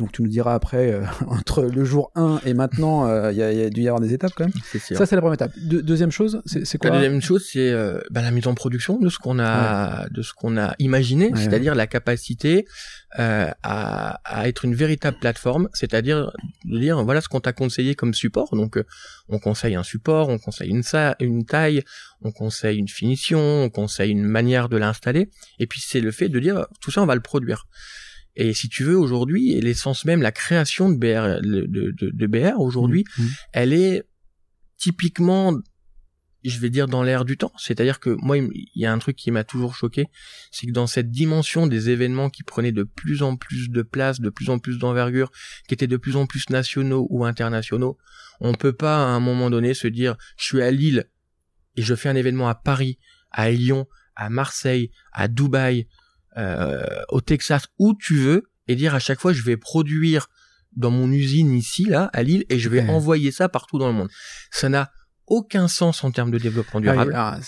[0.00, 3.42] Donc tu nous diras après, euh, entre le jour 1 et maintenant, euh, il y,
[3.42, 4.54] a, y, a, dû y avoir des étapes quand même.
[4.96, 5.52] Ça, c'est la première étape.
[5.58, 9.10] deuxième chose, c'est quoi La deuxième chose, c'est euh, bah, la mise en production de
[9.10, 12.66] ce qu'on a, de ce qu'on a imaginé, c'est-à-dire la capacité
[13.12, 16.32] à, à, être une véritable plateforme, c'est-à-dire
[16.64, 18.56] de dire voilà ce qu'on t'a conseillé comme support.
[18.56, 18.82] Donc
[19.28, 20.82] on conseille un support, on conseille une,
[21.20, 21.82] une taille,
[22.22, 26.30] on conseille une finition, on conseille une manière de l'installer, et puis c'est le fait
[26.30, 27.66] de dire tout ça on va le produire.
[28.36, 33.04] Et si tu veux, aujourd'hui, l'essence même, la création de BR, de, de, BR aujourd'hui,
[33.04, 33.28] mmh, mmh.
[33.52, 34.04] elle est
[34.76, 35.54] typiquement,
[36.44, 37.52] je vais dire, dans l'air du temps.
[37.58, 40.06] C'est-à-dire que moi, il y a un truc qui m'a toujours choqué,
[40.50, 44.20] c'est que dans cette dimension des événements qui prenaient de plus en plus de place,
[44.20, 45.30] de plus en plus d'envergure,
[45.68, 47.98] qui étaient de plus en plus nationaux ou internationaux,
[48.40, 51.04] on peut pas à un moment donné se dire, je suis à Lille
[51.76, 52.98] et je fais un événement à Paris,
[53.30, 55.86] à Lyon, à Marseille, à Dubaï,
[56.36, 60.28] euh, au Texas, où tu veux, et dire à chaque fois je vais produire
[60.76, 63.94] dans mon usine ici, là, à Lille, et je vais envoyer ça partout dans le
[63.94, 64.08] monde.
[64.50, 64.90] Ça n'a
[65.26, 67.12] aucun sens en termes de développement ah durable.
[67.16, 67.38] Ah,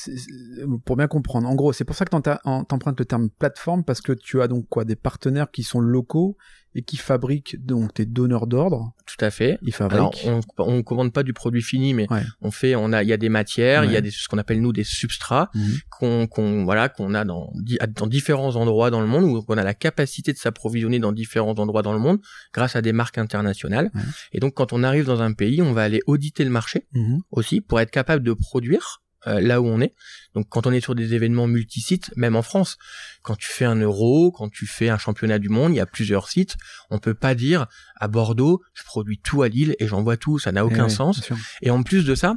[0.85, 4.13] pour bien comprendre, en gros, c'est pour ça que t'empruntes le terme plateforme, parce que
[4.13, 6.37] tu as donc quoi Des partenaires qui sont locaux
[6.75, 8.93] et qui fabrique donc tes donneurs d'ordre.
[9.07, 9.59] Tout à fait.
[9.63, 10.25] Ils fabriquent.
[10.25, 12.07] Alors, on, on commande pas du produit fini, mais
[12.41, 14.39] on fait, on a, il y a des matières, il y a des, ce qu'on
[14.39, 15.77] appelle nous des substrats mhm.
[15.91, 17.53] qu'on, qu'on, voilà, qu'on a dans,
[17.97, 21.55] dans différents endroits dans le monde, où on a la capacité de s'approvisionner dans différents
[21.59, 22.21] endroits dans le monde,
[22.53, 23.91] grâce à des marques internationales.
[24.33, 27.21] Et donc, quand on arrive dans un pays, on va aller auditer le marché mhm.
[27.31, 29.95] aussi pour être capable de produire euh, là où on est.
[30.35, 32.79] Donc quand on est sur des événements multisites, même en France,
[33.23, 35.87] quand tu fais un euro, quand tu fais un championnat du monde, il y a
[35.87, 36.57] plusieurs sites.
[36.91, 40.53] On peut pas dire à Bordeaux, je produis tout à Lille et j'envoie tout, ça
[40.53, 41.31] n'a aucun eh sens.
[41.61, 42.35] Et en plus de ça,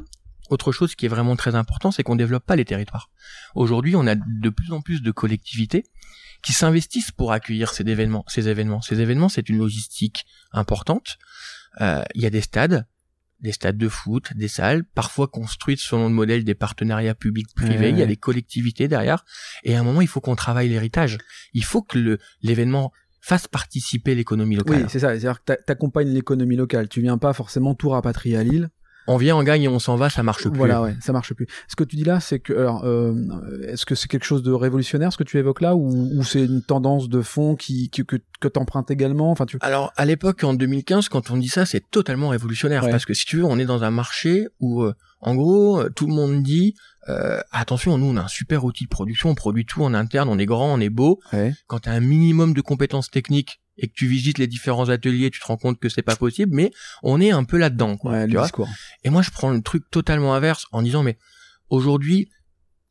[0.50, 3.10] autre chose qui est vraiment très important, c'est qu'on développe pas les territoires.
[3.56, 5.86] Aujourd'hui, on a de plus en plus de collectivités
[6.44, 8.24] qui s'investissent pour accueillir ces événements.
[8.28, 11.18] Ces événements, ces événements, c'est une logistique importante.
[11.82, 12.86] Euh, il y a des stades,
[13.46, 17.90] des stades de foot, des salles, parfois construites selon le modèle des partenariats publics-privés.
[17.90, 19.24] Il y a des collectivités derrière.
[19.64, 21.18] Et à un moment, il faut qu'on travaille l'héritage.
[21.54, 24.84] Il faut que l'événement fasse participer l'économie locale.
[24.84, 25.10] Oui, c'est ça.
[25.10, 26.90] C'est-à-dire que t'accompagnes l'économie locale.
[26.90, 28.70] Tu viens pas forcément tout rapatrier à Lille
[29.08, 30.58] on vient, on gagne et on s'en va, ça marche plus.
[30.58, 31.48] Voilà, ouais, ça marche plus.
[31.68, 33.14] Ce que tu dis là, c'est que, alors, euh,
[33.68, 36.62] est-ce que c'est quelque chose de révolutionnaire, ce que tu évoques là, ou, c'est une
[36.62, 39.32] tendance de fond qui, que, que t'empruntes également?
[39.32, 39.58] Enfin, tu...
[39.62, 43.26] Alors, à l'époque, en 2015, quand on dit ça, c'est totalement révolutionnaire, parce que si
[43.26, 46.44] tu veux, on est dans un marché où, euh, en gros, euh, tout le monde
[46.44, 46.76] dit,
[47.10, 50.30] euh, attention, nous on a un super outil de production, on produit tout en interne,
[50.30, 51.20] on est grand, on est beau.
[51.68, 55.30] Quand tu as un minimum de compétences techniques et que tu visites les différents ateliers,
[55.32, 56.72] tu te rends compte que c'est pas possible, mais
[57.04, 58.12] on est un peu là-dedans, quoi.
[58.12, 58.28] Ouais,
[59.04, 61.18] et moi, je prends le truc totalement inverse en disant, mais
[61.70, 62.30] aujourd'hui,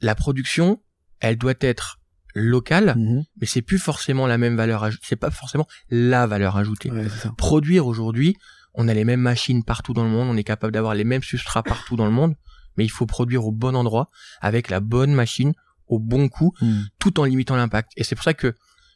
[0.01, 0.81] la production,
[1.21, 2.01] elle doit être
[2.35, 3.25] locale, mhm.
[3.41, 6.91] mais c'est plus forcément la même valeur ajoutée, c'est pas forcément la valeur ajoutée.
[7.37, 8.37] Produire aujourd'hui,
[8.75, 11.23] on a les mêmes machines partout dans le monde, on est capable d'avoir les mêmes
[11.23, 12.35] substrats partout dans le monde,
[12.77, 15.53] mais il faut produire au bon endroit, avec la bonne machine,
[15.87, 16.87] au bon coût, mhm.
[16.99, 17.93] tout en limitant l'impact.
[17.97, 18.55] Et c'est pour ça que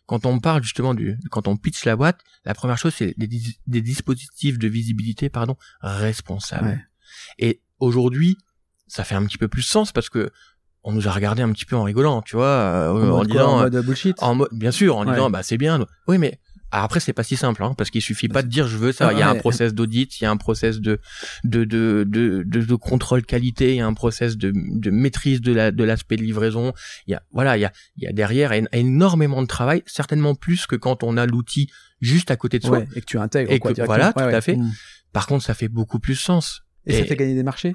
[0.09, 3.83] quand on parle justement du, quand on pitch la boîte, la première chose c'est des,
[3.83, 6.89] dispositifs de visibilité, pardon, responsables.
[7.39, 8.39] Et aujourd'hui,
[8.87, 10.31] ça fait un petit peu plus sens parce que
[10.83, 13.59] on nous a regardé un petit peu en rigolant, tu vois, euh, en, disant, en
[13.59, 14.23] mode bullshit.
[14.23, 15.85] En bien sûr, en disant bah c'est bien.
[16.07, 18.77] Oui, mais après, c'est pas si simple, hein, parce qu'il suffit pas de dire je
[18.77, 19.13] veux ça.
[19.13, 21.01] il y a un process d'audit, il y a un process de
[21.45, 25.53] de, de de de, contrôle qualité, il y a un process de, de maîtrise de
[25.53, 26.73] la de l'aspect de livraison.
[27.07, 30.35] Il y a voilà, il y a il y a derrière énormément de travail, certainement
[30.35, 33.53] plus que quand on a l'outil juste à côté de soi et que tu intègres.
[33.53, 34.57] Et que, voilà, tout à fait.
[34.57, 34.73] Mm.
[35.13, 36.63] Par contre, ça fait beaucoup plus sens.
[36.87, 37.75] Et, ça fait gagner des marchés?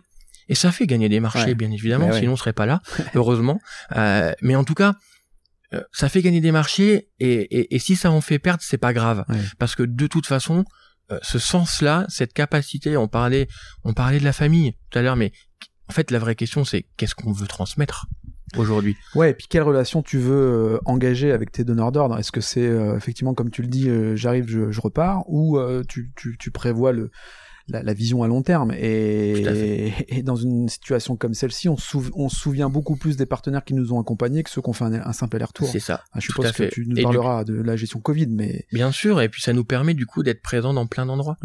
[0.50, 2.12] Et ça fait gagner des marchés, bien évidemment.
[2.12, 2.82] Sinon, on serait pas là,
[3.16, 3.60] heureusement.
[3.96, 4.96] Euh, mais en tout cas,
[5.92, 9.26] ça fait gagner des marchés et, et, si ça en fait perdre, c'est pas grave.
[9.60, 10.66] Parce que de toute façon,
[11.12, 13.48] euh, ce sens-là, cette capacité, on parlait,
[13.84, 15.32] on parlait de la famille tout à l'heure, mais
[15.90, 18.08] en fait, la vraie question, c'est qu'est-ce qu'on veut transmettre
[18.56, 18.96] aujourd'hui?
[19.16, 22.18] Ouais, et puis quelle relation tu veux euh, engager avec tes donneurs d'ordre?
[22.18, 26.38] Est-ce que c'est effectivement, comme tu le dis, j'arrive, je, je, repars, ou tu, tu,
[26.38, 27.12] tu, prévois le,
[27.68, 28.74] la, vision à long terme.
[28.78, 31.78] Et, et dans une situation comme celle-ci, on,
[32.16, 34.74] on se souvient beaucoup plus des partenaires qui nous ont accompagnés que ceux qui ont
[34.74, 35.70] fait un, simple aller-retour.
[35.70, 36.04] C'est ça.
[36.16, 39.22] je suppose que tu nous parleras de la gestion Covid, mais bien sûr.
[39.22, 41.38] Et puis ça nous permet du coup d'être présent dans plein d'endroits.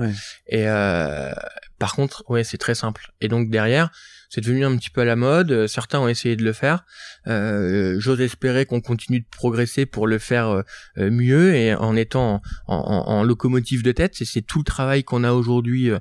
[0.47, 1.33] Et euh,
[1.79, 3.13] par contre, ouais, c'est très simple.
[3.21, 3.91] Et donc derrière,
[4.29, 5.67] c'est devenu un petit peu à la mode.
[5.67, 6.85] Certains ont essayé de le faire.
[7.27, 12.43] Euh, J'ose espérer qu'on continue de progresser pour le faire euh, mieux et en étant
[12.67, 14.15] en, en, locomotive de tête.
[14.15, 15.99] C'est tout le travail qu'on a aujourd'hui euh, euh,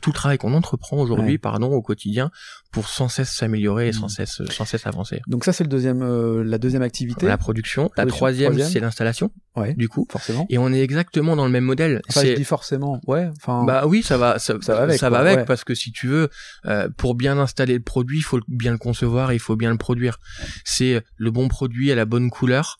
[0.00, 2.30] tout le travail qu'on entreprend aujourd'hui, pardon, au quotidien,
[2.70, 4.10] pour sans cesse s'améliorer et sans mm.
[4.10, 5.20] cesse, sans cesse avancer.
[5.26, 7.26] Donc ça, c'est le deuxième, euh, la deuxième activité.
[7.26, 7.90] La production.
[7.96, 9.30] La, troisième, c'est l'installation.
[9.56, 9.74] Ouais.
[9.74, 10.46] Du coup, forcément.
[10.48, 12.02] Et on est exactement dans le même modèle.
[12.08, 13.00] Enfin, je dis forcément.
[13.06, 13.28] Ouais.
[13.36, 13.64] Enfin.
[13.64, 14.98] Bah oui, ça va, ça, va avec.
[14.98, 16.28] Ça va avec parce que si tu veux,
[16.66, 19.70] euh, pour bien installer le produit, il faut bien le concevoir, et il faut bien
[19.70, 20.18] le produire.
[20.64, 22.78] C'est le bon produit à la bonne couleur,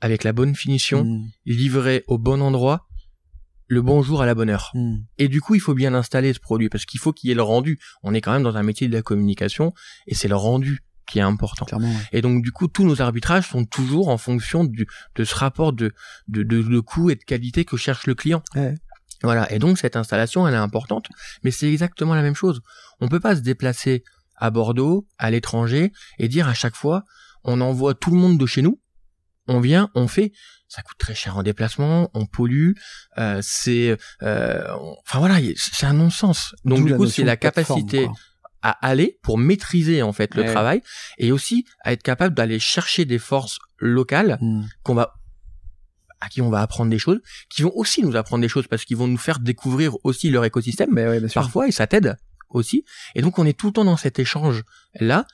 [0.00, 1.30] avec la bonne finition, mm.
[1.46, 2.85] livré au bon endroit
[3.68, 4.70] le bonjour à la bonne heure.
[4.74, 4.98] Hmm.
[5.18, 7.36] Et du coup, il faut bien installer ce produit parce qu'il faut qu'il y ait
[7.36, 7.78] le rendu.
[8.02, 9.72] On est quand même dans un métier de la communication
[10.06, 11.66] et c'est le rendu qui est important.
[12.12, 15.72] Et donc du coup, tous nos arbitrages sont toujours en fonction du, de ce rapport
[15.72, 15.92] de,
[16.28, 18.42] de, de, coût et de qualité que cherche le client.
[19.22, 19.50] Voilà.
[19.52, 21.08] Et donc cette installation, elle est importante,
[21.42, 22.60] mais c'est exactement la même chose.
[23.00, 24.02] On peut pas se déplacer
[24.36, 27.04] à Bordeaux, à l'étranger, et dire à chaque fois,
[27.44, 28.80] on envoie tout le monde de chez nous,
[29.48, 30.32] on vient, on fait
[30.68, 32.72] ça coûte très cher en déplacement, on pollue,
[33.18, 34.66] euh, c'est, euh,
[35.04, 36.54] enfin voilà, c'est un non-sens.
[36.64, 38.08] Donc du coup, c'est la capacité
[38.62, 40.82] à aller pour maîtriser en fait le travail
[41.18, 44.64] et aussi à être capable d'aller chercher des forces locales hmm.
[44.82, 45.14] qu'on va
[46.20, 48.84] à qui on va apprendre des choses, qui vont aussi nous apprendre des choses parce
[48.84, 50.88] qu'ils vont nous faire découvrir aussi leur écosystème.
[50.90, 52.16] Mais parfois, et ça t'aide
[52.48, 52.84] aussi.
[53.14, 54.62] Et donc, on est tout le temps dans cet échange
[54.98, 55.26] là,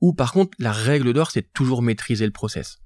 [0.00, 2.78] où par contre, la règle d'or, c'est toujours maîtriser le process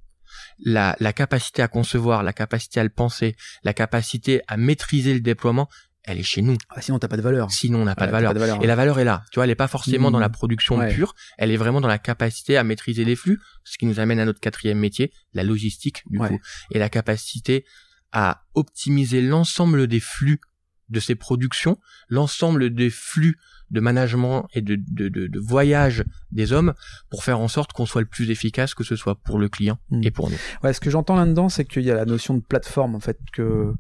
[0.59, 5.21] la, la capacité à concevoir, la capacité à le penser, la capacité à maîtriser le
[5.21, 5.69] déploiement,
[6.07, 6.57] elle est chez nous.
[6.71, 7.51] Ah, sinon t'as pas de valeur.
[7.51, 8.63] Sinon on n'a pas, de valeur.
[8.63, 9.25] Et la valeur est là.
[9.33, 10.33] Tu vois, elle est pas forcément dans la mmh.
[10.33, 11.15] production pure.
[11.37, 14.25] Elle est vraiment dans la capacité à maîtriser les flux, ce qui nous amène à
[14.25, 17.67] notre quatrième métier, la logistique du coup, et la capacité
[18.13, 20.41] à optimiser l'ensemble des flux
[20.89, 23.37] de ces productions, l'ensemble des flux
[23.71, 26.75] de management et de, de, de, voyage des hommes
[27.11, 29.79] pour faire en sorte qu'on soit le plus efficace, que ce soit pour le client
[29.91, 30.03] hmm.
[30.05, 30.37] et pour nous.
[30.63, 33.19] Ouais, ce que j'entends là-dedans, c'est qu'il y a la notion de plateforme, en fait,
[33.33, 33.75] que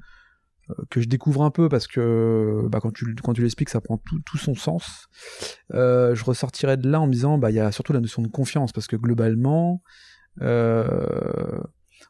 [0.90, 3.98] que je découvre un peu parce que bah, quand tu quand tu l'expliques ça prend
[3.98, 5.08] tout, tout son sens
[5.74, 8.22] euh, je ressortirais de là en me disant bah il y a surtout la notion
[8.22, 9.82] de confiance parce que globalement
[10.42, 11.60] euh,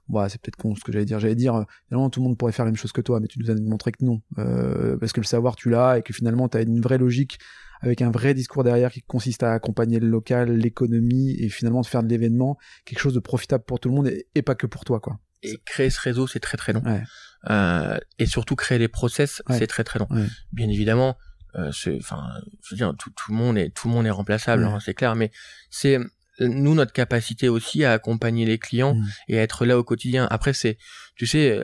[0.09, 2.53] bah, c'est peut-être con ce que j'allais dire j'allais dire finalement tout le monde pourrait
[2.53, 5.13] faire la même chose que toi mais tu nous as montré que non euh, parce
[5.13, 7.39] que le savoir tu l'as et que finalement tu as une vraie logique
[7.87, 11.87] avec un vrai discours derrière qui consiste à accompagner le local l'économie et finalement de
[11.87, 14.67] faire de l'événement quelque chose de profitable pour tout le monde et, et pas que
[14.67, 17.03] pour toi quoi et créer ce réseau c'est très très long ouais.
[17.51, 20.09] Euh, et surtout créer les process, c'est très très long.
[20.53, 21.17] Bien évidemment,
[21.55, 22.29] euh, enfin,
[22.63, 24.95] je veux dire, tout, tout, le monde est tout le monde est remplaçable, hein, c'est
[24.95, 25.31] clair, mais
[25.71, 25.99] c'est
[26.41, 29.07] nous notre capacité aussi à accompagner les clients mm.
[29.29, 30.27] et à être là au quotidien.
[30.31, 30.77] Après, c'est,
[31.15, 31.63] tu sais,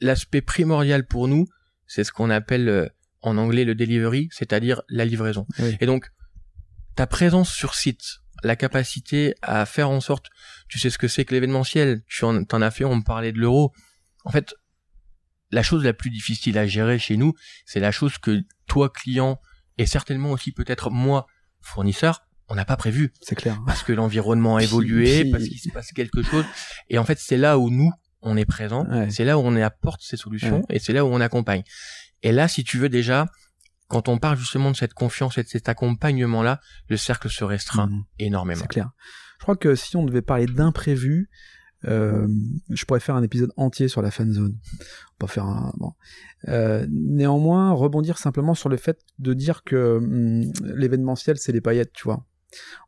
[0.00, 1.46] l'aspect primordial pour nous,
[1.86, 2.86] c'est ce qu'on appelle euh,
[3.20, 5.46] en anglais le delivery, c'est-à-dire la livraison.
[5.80, 6.10] Et donc,
[6.94, 10.26] ta présence sur site, la capacité à faire en sorte,
[10.68, 13.32] tu sais ce que c'est que l'événementiel, tu en, en as fait, on me parlait
[13.32, 13.72] de l'euro.
[14.24, 14.54] En fait,
[15.50, 17.34] la chose la plus difficile à gérer chez nous,
[17.66, 19.40] c'est la chose que toi, client,
[19.78, 21.26] et certainement aussi peut-être moi,
[21.60, 23.12] fournisseur, on n'a pas prévu.
[23.20, 23.60] C'est clair.
[23.66, 26.44] Parce que l'environnement a évolué, parce qu'il se passe quelque chose.
[26.88, 28.86] Et en fait, c'est là où nous, on est présent.
[29.10, 31.62] C'est là où on apporte ces solutions et c'est là où on accompagne.
[32.22, 33.26] Et là, si tu veux déjà,
[33.88, 37.86] quand on parle justement de cette confiance et de cet accompagnement-là, le cercle se restreint
[37.86, 38.04] mmh.
[38.18, 38.60] énormément.
[38.62, 38.90] C'est clair.
[39.38, 41.30] Je crois que si on devait parler d'imprévu,
[41.84, 42.26] euh,
[42.70, 44.56] je pourrais faire un épisode entier sur la fan zone.
[45.18, 45.72] Pas faire un.
[45.78, 45.92] Bon.
[46.48, 51.92] Euh, néanmoins, rebondir simplement sur le fait de dire que hum, l'événementiel, c'est les paillettes,
[51.92, 52.26] tu vois.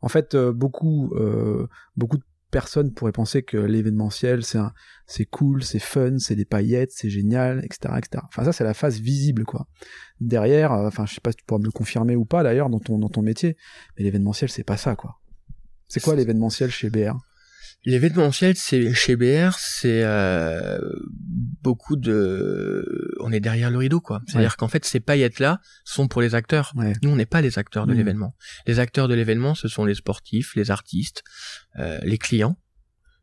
[0.01, 4.59] En fait, euh, beaucoup, euh, beaucoup de personnes pourraient penser que l'événementiel, c'est
[5.07, 8.23] c'est cool, c'est fun, c'est des paillettes, c'est génial, etc., etc.
[8.27, 9.67] Enfin, ça, c'est la phase visible, quoi.
[10.19, 12.69] Derrière, euh, enfin, je sais pas si tu pourras me le confirmer ou pas, d'ailleurs,
[12.69, 13.57] dans ton, dans ton métier,
[13.97, 15.19] mais l'événementiel, c'est pas ça, quoi.
[15.87, 17.17] C'est quoi l'événementiel chez BR
[17.83, 20.79] L'événementiel, c'est chez BR, c'est euh,
[21.61, 24.21] beaucoup de, on est derrière le rideau quoi.
[24.27, 26.73] C'est-à-dire qu'en fait, ces paillettes là sont pour les acteurs.
[26.75, 27.97] Nous, on n'est pas les acteurs de mmh.
[27.97, 28.35] l'événement.
[28.67, 31.23] Les acteurs de l'événement, ce sont les sportifs, les artistes,
[31.79, 32.57] euh, les clients.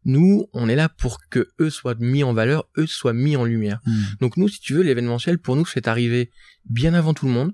[0.04, 3.44] Nous, on est là pour que eux soient mis en valeur, eux soient mis en
[3.44, 3.80] lumière.
[3.84, 4.02] Mmh.
[4.20, 6.30] Donc nous, si tu veux, l'événementiel pour nous, c'est arriver
[6.64, 7.52] bien avant tout le monde,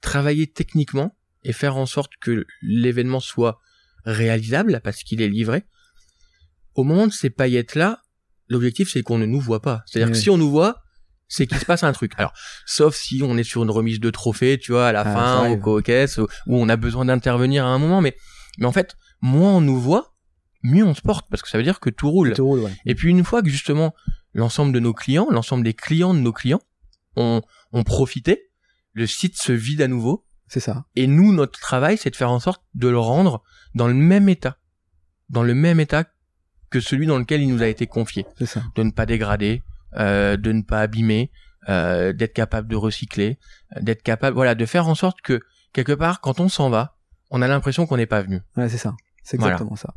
[0.00, 3.60] travailler techniquement et faire en sorte que l'événement soit
[4.04, 5.64] réalisable parce qu'il est livré
[6.74, 8.00] au moment de ces paillettes-là,
[8.48, 9.82] l'objectif c'est qu'on ne nous voit pas.
[9.86, 10.82] C'est-à-dire que si on nous voit,
[11.28, 12.12] c'est qu'il se passe un truc.
[12.16, 12.32] Alors,
[12.66, 15.50] sauf si on est sur une remise de trophée, tu vois, à la ah, fin,
[15.50, 18.16] au co-caisse, où on a besoin d'intervenir à un moment, mais,
[18.58, 20.14] mais en fait, moins on nous voit,
[20.62, 22.34] mieux on se porte, parce que ça veut dire que tout roule.
[22.34, 22.72] Tout roule ouais.
[22.86, 23.94] Et puis une fois que justement,
[24.32, 26.60] l'ensemble de nos clients, l'ensemble des clients de nos clients
[27.16, 28.50] ont, ont profité,
[28.92, 30.26] le site se vide à nouveau.
[30.46, 30.84] C'est ça.
[30.94, 33.42] Et nous, notre travail, c'est de faire en sorte de le rendre
[33.74, 34.58] dans le même état.
[35.30, 36.04] Dans le même état
[36.74, 38.26] que celui dans lequel il nous a été confié.
[38.44, 38.60] Ça.
[38.74, 39.62] De ne pas dégrader,
[39.96, 41.30] euh, de ne pas abîmer,
[41.68, 43.38] euh, d'être capable de recycler,
[43.80, 45.38] d'être capable, voilà, de faire en sorte que
[45.72, 46.96] quelque part, quand on s'en va,
[47.30, 48.40] on a l'impression qu'on n'est pas venu.
[48.56, 48.96] Ouais, c'est ça.
[49.22, 49.94] C'est exactement ça.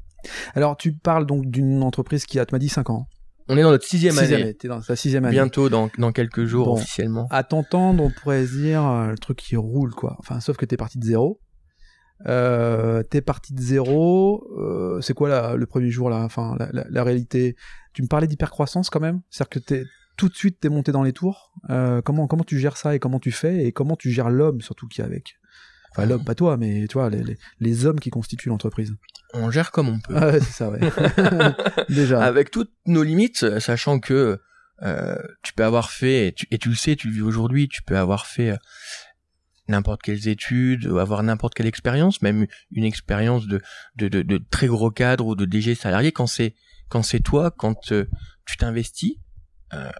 [0.53, 3.07] Alors, tu parles donc d'une entreprise qui a, tu m'as dit, 5 ans.
[3.49, 4.53] On est dans notre sixième, sixième année.
[4.53, 5.33] T'es dans sa sixième année.
[5.33, 7.27] Bientôt, dans, dans quelques jours officiellement.
[7.31, 10.15] À t'entendre, on pourrait se dire euh, le truc qui roule, quoi.
[10.19, 11.39] Enfin, sauf que t'es parti de zéro.
[12.25, 14.47] Euh, t'es parti de zéro.
[14.57, 17.55] Euh, c'est quoi le premier jour là Enfin, la, la, la, réalité?
[17.93, 19.21] Tu me parlais d'hypercroissance quand même?
[19.29, 19.83] C'est-à-dire que t'es
[20.17, 21.53] tout de suite t'es monté dans les tours.
[21.69, 23.65] Euh, comment comment tu gères ça et comment tu fais?
[23.65, 25.35] Et comment tu gères l'homme surtout qui est avec?
[25.91, 28.93] Enfin l'homme pas toi mais tu vois les, les, les hommes qui constituent l'entreprise.
[29.33, 30.13] On gère comme on peut.
[30.15, 30.79] Ah ouais, c'est ça ouais.
[31.89, 32.23] Déjà.
[32.23, 34.39] Avec toutes nos limites, sachant que
[35.43, 37.81] tu peux avoir fait et tu, et tu le sais, tu le vis aujourd'hui, tu
[37.83, 38.57] peux avoir fait
[39.67, 43.61] n'importe quelles études, ou avoir n'importe quelle expérience, même une expérience de,
[43.95, 46.55] de, de, de, très gros cadre ou de DG salarié, quand c'est
[46.89, 48.09] quand c'est toi, quand euh,
[48.45, 49.17] tu t'investis
[49.73, 49.91] euh,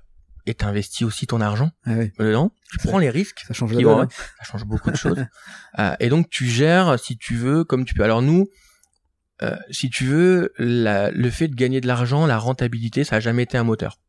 [0.46, 2.12] et t'investis aussi ton argent ah oui.
[2.18, 3.44] dedans, tu prends les risques.
[3.46, 4.08] Ça change la hein.
[4.10, 5.26] Ça change beaucoup de choses.
[5.80, 8.04] euh, et donc tu gères, si tu veux, comme tu peux.
[8.04, 8.48] Alors nous,
[9.42, 13.20] euh, si tu veux, la, le fait de gagner de l'argent, la rentabilité, ça a
[13.20, 14.00] jamais été un moteur.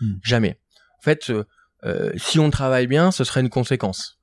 [0.00, 0.14] Hmm.
[0.22, 0.58] Jamais.
[0.98, 1.30] En fait,
[1.84, 4.17] euh, si on travaille bien, ce serait une conséquence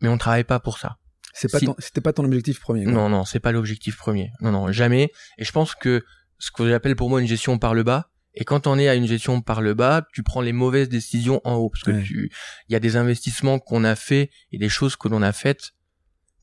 [0.00, 0.98] mais on travaille pas pour ça.
[1.34, 2.84] C'est pas c'était pas ton objectif premier.
[2.84, 2.92] Quoi.
[2.92, 4.32] Non, non, c'est pas l'objectif premier.
[4.40, 5.12] Non, non, jamais.
[5.38, 6.04] Et je pense que
[6.38, 8.94] ce que j'appelle pour moi une gestion par le bas, et quand on est à
[8.94, 12.32] une gestion par le bas, tu prends les mauvaises décisions en haut, parce que tu,
[12.68, 15.72] il y a des investissements qu'on a fait et des choses que l'on a faites,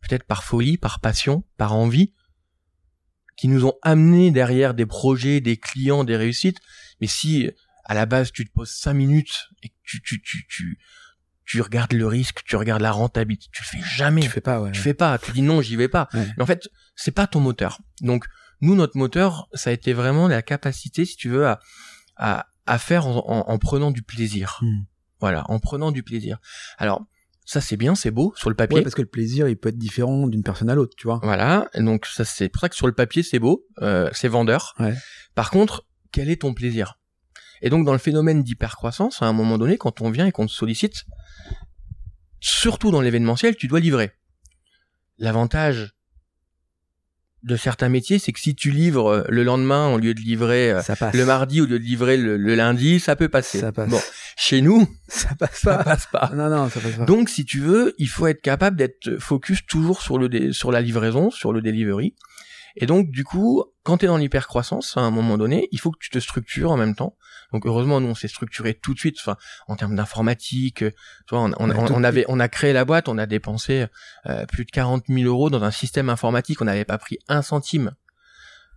[0.02, 2.14] peut-être par folie, par passion, par envie,
[3.38, 6.60] qui nous ont amené derrière des projets, des clients, des réussites.
[7.02, 7.50] Mais si
[7.86, 10.80] à la base tu te poses cinq minutes et que tu, tu, tu, tu
[11.46, 14.22] tu regardes le risque, tu regardes la rentabilité, tu le fais jamais.
[14.22, 14.72] Tu fais pas, ouais.
[14.72, 16.10] Tu fais pas, tu dis non, j'y vais pas.
[16.14, 17.80] Mais en fait, c'est pas ton moteur.
[18.02, 18.26] Donc,
[18.62, 21.60] nous, notre moteur, ça a été vraiment la capacité, si tu veux, à,
[22.16, 24.60] à, à faire en, en, prenant du plaisir.
[24.62, 24.84] Hmm.
[25.20, 26.40] Voilà, en prenant du plaisir.
[26.78, 27.06] Alors,
[27.46, 28.82] ça c'est bien, c'est beau sur le papier.
[28.82, 31.20] parce que le plaisir, il peut être différent d'une personne à l'autre, tu vois.
[31.22, 34.74] Voilà, donc ça c'est pour ça que sur le papier c'est beau, euh, c'est vendeur.
[34.80, 34.96] Ouais.
[35.36, 36.98] Par contre, quel est ton plaisir?
[37.62, 40.46] Et donc dans le phénomène d'hypercroissance, à un moment donné, quand on vient et qu'on
[40.46, 41.06] te sollicite,
[42.40, 44.12] surtout dans l'événementiel, tu dois livrer.
[45.18, 45.96] L'avantage
[47.46, 50.72] de certains métiers, c'est que si tu livres euh, le lendemain au lieu de livrer
[50.72, 50.82] euh,
[51.14, 53.60] le mardi au lieu de livrer le, lundi, ça peut passer.
[53.60, 53.90] Ça passe.
[53.90, 54.02] Bon,
[54.36, 55.78] chez nous, ça passe pas.
[55.78, 56.32] Ça passe pas.
[56.34, 57.06] Non, non, ça passe pas.
[57.06, 60.82] Donc, si tu veux, il faut être capable d'être focus toujours sur le sur la
[60.82, 62.16] livraison, sur le delivery.
[62.78, 65.92] Et donc, du coup, quand tu es dans l'hypercroissance, à un moment donné, il faut
[65.92, 67.16] que tu te structures en même temps.
[67.54, 70.80] Donc, heureusement, nous, on s'est structuré tout de suite, enfin, en termes d'informatique.
[70.80, 70.96] Tu
[71.30, 73.86] vois, on, on, on, avait, on a créé la boîte, on a dépensé
[74.26, 77.44] euh, plus de 40 000 euros dans un système informatique, on n'avait pas pris un
[77.44, 77.94] centime.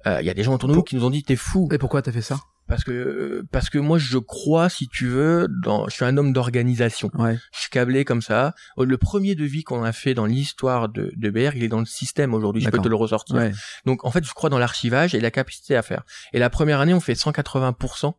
[0.06, 1.70] Euh, il y a des gens autour de nous qui nous ont dit, t'es fou.
[1.72, 2.38] Et pourquoi t'as fait ça?
[2.68, 6.32] Parce que parce que moi je crois si tu veux dans je suis un homme
[6.32, 7.10] d'organisation.
[7.14, 7.38] Ouais.
[7.52, 8.54] je suis câblé comme ça.
[8.76, 11.86] Le premier devis qu'on a fait dans l'histoire de, de BR il est dans le
[11.86, 12.62] système aujourd'hui.
[12.62, 13.50] Je peux te le ressortir.
[13.86, 16.04] Donc en fait je crois dans l'archivage et la capacité à faire.
[16.32, 18.14] Et la première année on fait 180%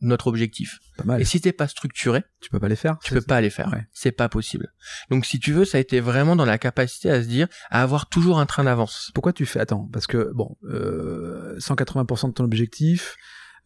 [0.00, 0.78] de notre objectif.
[0.96, 1.20] Pas mal.
[1.20, 3.70] et si t'es pas structuré tu peux pas les faire tu peux pas les faire.
[3.92, 4.72] c'est pas possible.
[5.10, 7.82] Donc si tu veux ça a été vraiment dans la capacité à se dire à
[7.82, 9.10] avoir toujours un train d'avance.
[9.14, 13.16] Pourquoi tu fais attends parce que bon euh, 180% de ton objectif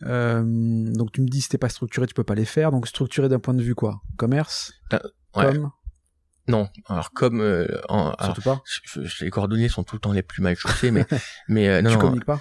[0.02, 0.42] euh,
[0.92, 2.70] donc tu me dis si t'es pas structuré, tu peux pas les faire.
[2.70, 4.02] Donc structuré d'un point de vue quoi?
[4.16, 4.72] Commerce?
[5.32, 5.70] Comme
[6.46, 7.66] non, alors comme euh,
[8.22, 8.62] surtout pas.
[9.22, 11.06] les coordonnées sont tout le temps les plus mal chaussées, mais
[11.48, 12.40] mais euh, non, tu communiques pas?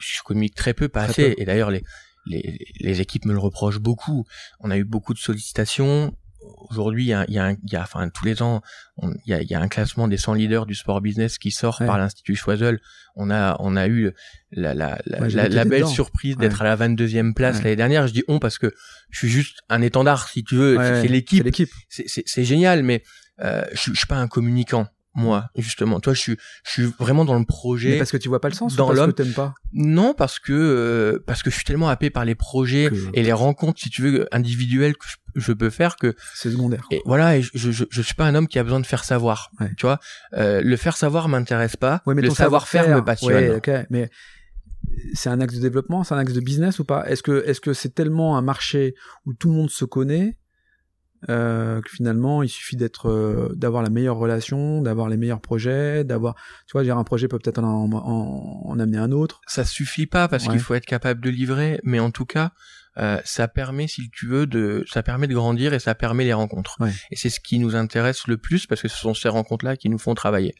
[0.00, 1.34] je communique très peu, pas assez.
[1.36, 1.84] Et d'ailleurs les,
[2.24, 4.24] les les équipes me le reprochent beaucoup.
[4.60, 6.16] On a eu beaucoup de sollicitations
[6.70, 8.62] aujourd'hui, il y a, y, a y a, enfin, tous les ans,
[9.02, 11.78] il y a, y a, un classement des 100 leaders du sport business qui sort
[11.78, 12.80] par l'Institut Choiseul.
[13.14, 14.10] On a, on a eu
[14.50, 18.06] la, la, la, la, belle surprise d'être à la 22e place l'année dernière.
[18.06, 18.72] Je dis on parce que
[19.10, 20.76] je suis juste un étendard, si tu veux.
[20.76, 21.70] c'est l'équipe.
[21.88, 23.02] C'est génial, mais
[23.40, 26.00] euh, je, je suis pas un communicant moi justement.
[26.00, 28.48] Toi je suis je suis vraiment dans le projet mais parce que tu vois pas
[28.48, 31.56] le sens dans ou parce que t'aimes pas non parce que euh, parce que je
[31.56, 35.52] suis tellement happé par les projets et les rencontres si tu veux individuelles que je,
[35.52, 36.86] peux faire que c'est secondaire.
[36.90, 39.04] et voilà et je, je, je suis pas un homme qui a besoin de faire
[39.04, 39.98] savoir tu vois.
[40.34, 43.34] Euh, le faire savoir m'intéresse pas mais le savoir faire me passionne.
[43.34, 43.82] ouais, okay.
[43.90, 44.10] mais
[45.14, 47.08] c'est un axe de développement c'est un axe de business ou pas?
[47.08, 48.94] Est-ce que est-ce que c'est tellement un marché
[49.26, 50.36] où tout le monde se connaît
[51.28, 56.02] euh, que finalement il suffit d'être euh, d'avoir la meilleure relation d'avoir les meilleurs projets
[56.02, 56.34] d'avoir
[56.66, 59.40] tu vois dire un projet peut peut-être en, en, en, amener un autre.
[59.46, 62.52] Ça suffit pas parce qu'il faut être capable de livrer mais en tout cas
[62.98, 66.32] euh, ça permet si tu veux de ça permet de grandir et ça permet les
[66.32, 66.76] rencontres.
[67.10, 69.76] Et c'est ce qui nous intéresse le plus parce que ce sont ces rencontres là
[69.76, 70.54] qui nous font travailler.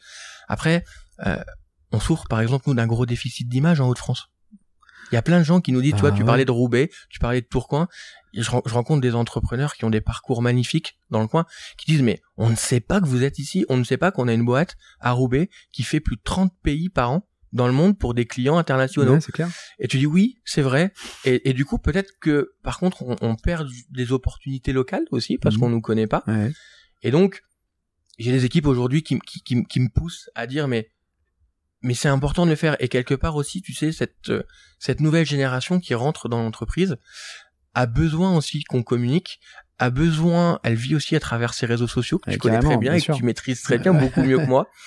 [0.47, 0.83] Après
[1.25, 1.43] euh,
[1.91, 4.29] on souffre par exemple nous d'un gros déficit d'image en Haute-France.
[5.11, 6.49] Il y a plein de gens qui nous disent, tu vois, bah tu parlais de
[6.49, 7.87] Roubaix, tu parlais de Tourcoing.
[8.33, 11.45] Je, je, rencontre des entrepreneurs qui ont des parcours magnifiques dans le coin,
[11.77, 14.11] qui disent, mais on ne sait pas que vous êtes ici, on ne sait pas
[14.11, 17.67] qu'on a une boîte à Roubaix qui fait plus de 30 pays par an dans
[17.67, 19.19] le monde pour des clients internationaux.
[19.19, 19.49] c'est clair.
[19.79, 20.91] Et tu dis oui, c'est vrai.
[21.23, 25.37] Et, et, du coup, peut-être que par contre, on, on, perd des opportunités locales aussi
[25.37, 25.59] parce mmh.
[25.59, 26.23] qu'on nous connaît pas.
[26.25, 26.51] Ouais.
[27.03, 27.43] Et donc,
[28.17, 30.89] j'ai des équipes aujourd'hui qui, qui, qui, qui, me poussent à dire mais
[31.81, 34.43] mais c'est important de le faire et quelque part aussi tu sais cette euh,
[34.79, 36.97] cette nouvelle génération qui rentre dans l'entreprise
[37.73, 39.39] a besoin aussi qu'on communique
[39.79, 42.93] a besoin elle vit aussi à travers ses réseaux sociaux que tu connais très bien,
[42.93, 44.69] et que tu maîtrises très bien beaucoup mieux que moi.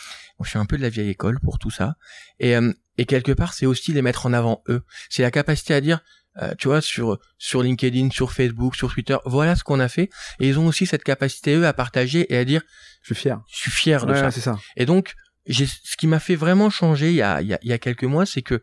[0.44, 1.96] Je suis un peu de la vieille école pour tout ça.
[2.40, 4.82] Et euh, et quelque part c'est aussi les mettre en avant eux.
[5.08, 6.00] C'est la capacité à dire
[6.42, 10.10] euh, tu vois sur sur LinkedIn sur Facebook sur Twitter voilà ce qu'on a fait.
[10.40, 12.62] Et ils ont aussi cette capacité eux à partager et à dire
[13.02, 13.40] je suis fier.
[13.48, 14.30] je suis fier de ça.
[14.30, 14.58] ça.
[14.76, 15.14] Et donc
[15.48, 18.42] ce qui m'a fait vraiment changer il y a, il y a, quelques mois, c'est
[18.42, 18.62] que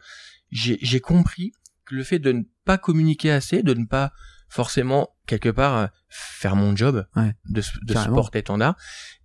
[0.51, 1.53] j'ai compris
[1.85, 4.11] que le fait de ne pas communiquer assez, de ne pas
[4.49, 7.05] forcément quelque part euh, faire mon job
[7.49, 8.75] de, de sport étendard,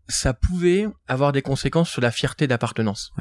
[0.09, 3.13] ça pouvait avoir des conséquences sur la fierté d'appartenance.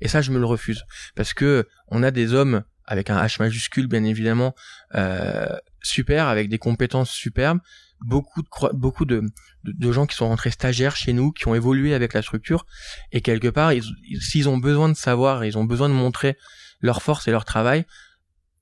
[0.00, 0.84] Et ça, je me le refuse.
[1.16, 4.54] Parce que on a des hommes avec un H majuscule, bien évidemment,
[4.94, 7.60] euh, super, avec des compétences superbes,
[8.00, 9.24] beaucoup de beaucoup de,
[9.64, 12.64] de, gens qui sont rentrés stagiaires chez nous, qui ont évolué avec la structure,
[13.12, 13.72] et quelque part,
[14.20, 16.38] s'ils ont besoin de savoir, ils ont besoin de montrer
[16.80, 17.84] leur force et leur travail,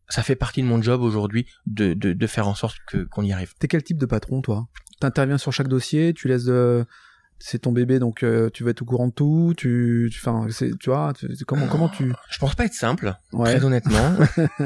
[0.09, 3.23] ça fait partie de mon job aujourd'hui de, de, de, faire en sorte que qu'on
[3.23, 3.55] y arrive.
[3.59, 4.69] T'es quel type de patron, toi?
[5.01, 6.85] T'interviens sur chaque dossier, tu laisses de
[7.39, 10.71] c'est ton bébé donc euh, tu vas être au courant de tout tu enfin c'est
[10.79, 11.13] tu vois
[11.47, 14.17] comment comment tu je pense pas être simple très honnêtement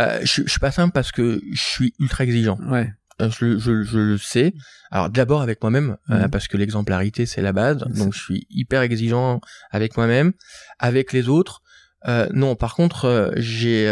[0.00, 3.58] euh, je, je suis pas simple parce que je suis ultra exigeant ouais euh, je,
[3.58, 4.54] je, je, le sais.
[4.90, 6.30] Alors d'abord avec moi-même, euh, mhm.
[6.30, 7.78] parce que l'exemplarité c'est la base.
[7.78, 10.32] Donc je suis hyper exigeant avec moi-même,
[10.78, 11.62] avec les autres.
[12.08, 13.88] Euh, non, par contre, j'ai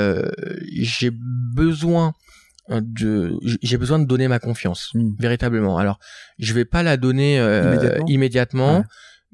[0.80, 2.14] j'ai besoin
[2.68, 5.14] de j'ai besoin de donner ma confiance hmm.
[5.18, 5.78] véritablement.
[5.78, 5.98] Alors
[6.38, 8.84] je vais pas la donner euh, immédiatement,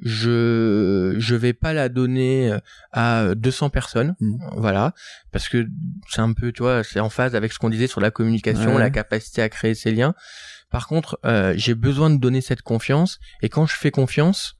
[0.03, 2.59] je je vais pas la donner euh,
[2.93, 4.37] à 200 personnes hmm.
[4.57, 4.93] voilà.
[5.33, 5.67] Parce que
[6.09, 8.79] c'est un peu tu vois c'est en phase avec ce qu'on disait sur la communication
[8.79, 10.15] la capacité à créer ces liens.
[10.71, 13.19] Par contre euh, j'ai besoin de donner cette confiance.
[13.43, 14.57] Et quand je fais confiance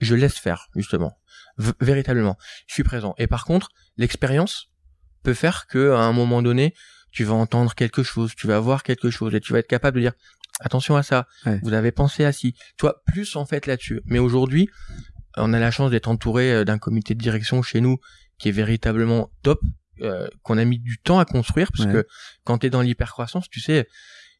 [0.00, 1.16] je laisse faire justement
[1.80, 2.36] véritablement.
[2.66, 3.14] Je suis présent.
[3.18, 4.70] Et par contre l'expérience
[5.22, 6.74] peut faire que à un moment donné
[7.12, 9.96] tu vas entendre quelque chose, tu vas voir quelque chose et tu vas être capable
[9.96, 10.12] de dire
[10.60, 11.26] attention à ça,
[11.62, 12.52] vous avez pensé à ci.
[12.52, 14.00] Tu vois, plus en fait là-dessus.
[14.04, 14.68] Mais aujourd'hui,
[15.36, 17.98] on a la chance d'être entouré euh, d'un comité de direction chez nous
[18.38, 19.60] qui est véritablement top,
[20.00, 22.06] euh, qu'on a mis du temps à construire parce que
[22.44, 23.86] quand tu es dans l'hypercroissance, tu sais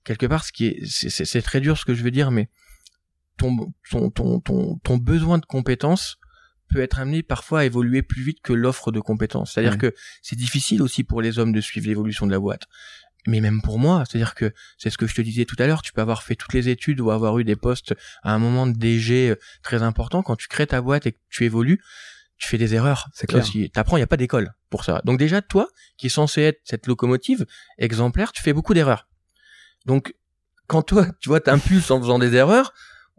[0.04, 2.48] quelque part ce qui est c'est très dur ce que je veux dire mais
[3.36, 6.16] ton ton ton ton, ton besoin de compétences
[6.70, 9.52] peut être amené parfois à évoluer plus vite que l'offre de compétences.
[9.52, 12.66] C'est-à-dire que c'est difficile aussi pour les hommes de suivre l'évolution de la boîte.
[13.26, 15.82] Mais même pour moi, c'est-à-dire que c'est ce que je te disais tout à l'heure,
[15.82, 18.66] tu peux avoir fait toutes les études ou avoir eu des postes à un moment
[18.66, 20.22] de DG euh, très important.
[20.22, 21.82] Quand tu crées ta boîte et que tu évolues,
[22.38, 23.08] tu fais des erreurs.
[23.12, 23.44] C'est clair.
[23.72, 25.02] T'apprends, il n'y a pas d'école pour ça.
[25.04, 25.68] Donc déjà, toi,
[25.98, 27.46] qui es censé être cette locomotive
[27.76, 29.06] exemplaire, tu fais beaucoup d'erreurs.
[29.84, 30.14] Donc,
[30.66, 32.72] quand toi, tu vois, t'impulses en faisant des erreurs,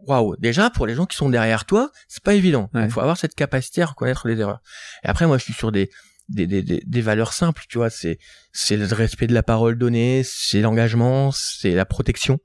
[0.06, 2.70] waouh, déjà pour les gens qui sont derrière toi, c'est pas évident.
[2.74, 4.60] Il faut avoir cette capacité à reconnaître les erreurs.
[5.04, 5.90] Et après, moi, je suis sur des
[6.28, 7.90] des, des, des, valeurs simples, tu vois.
[7.90, 8.18] C'est
[8.52, 12.38] c'est le respect de la parole donnée, c'est l'engagement, c'est la protection.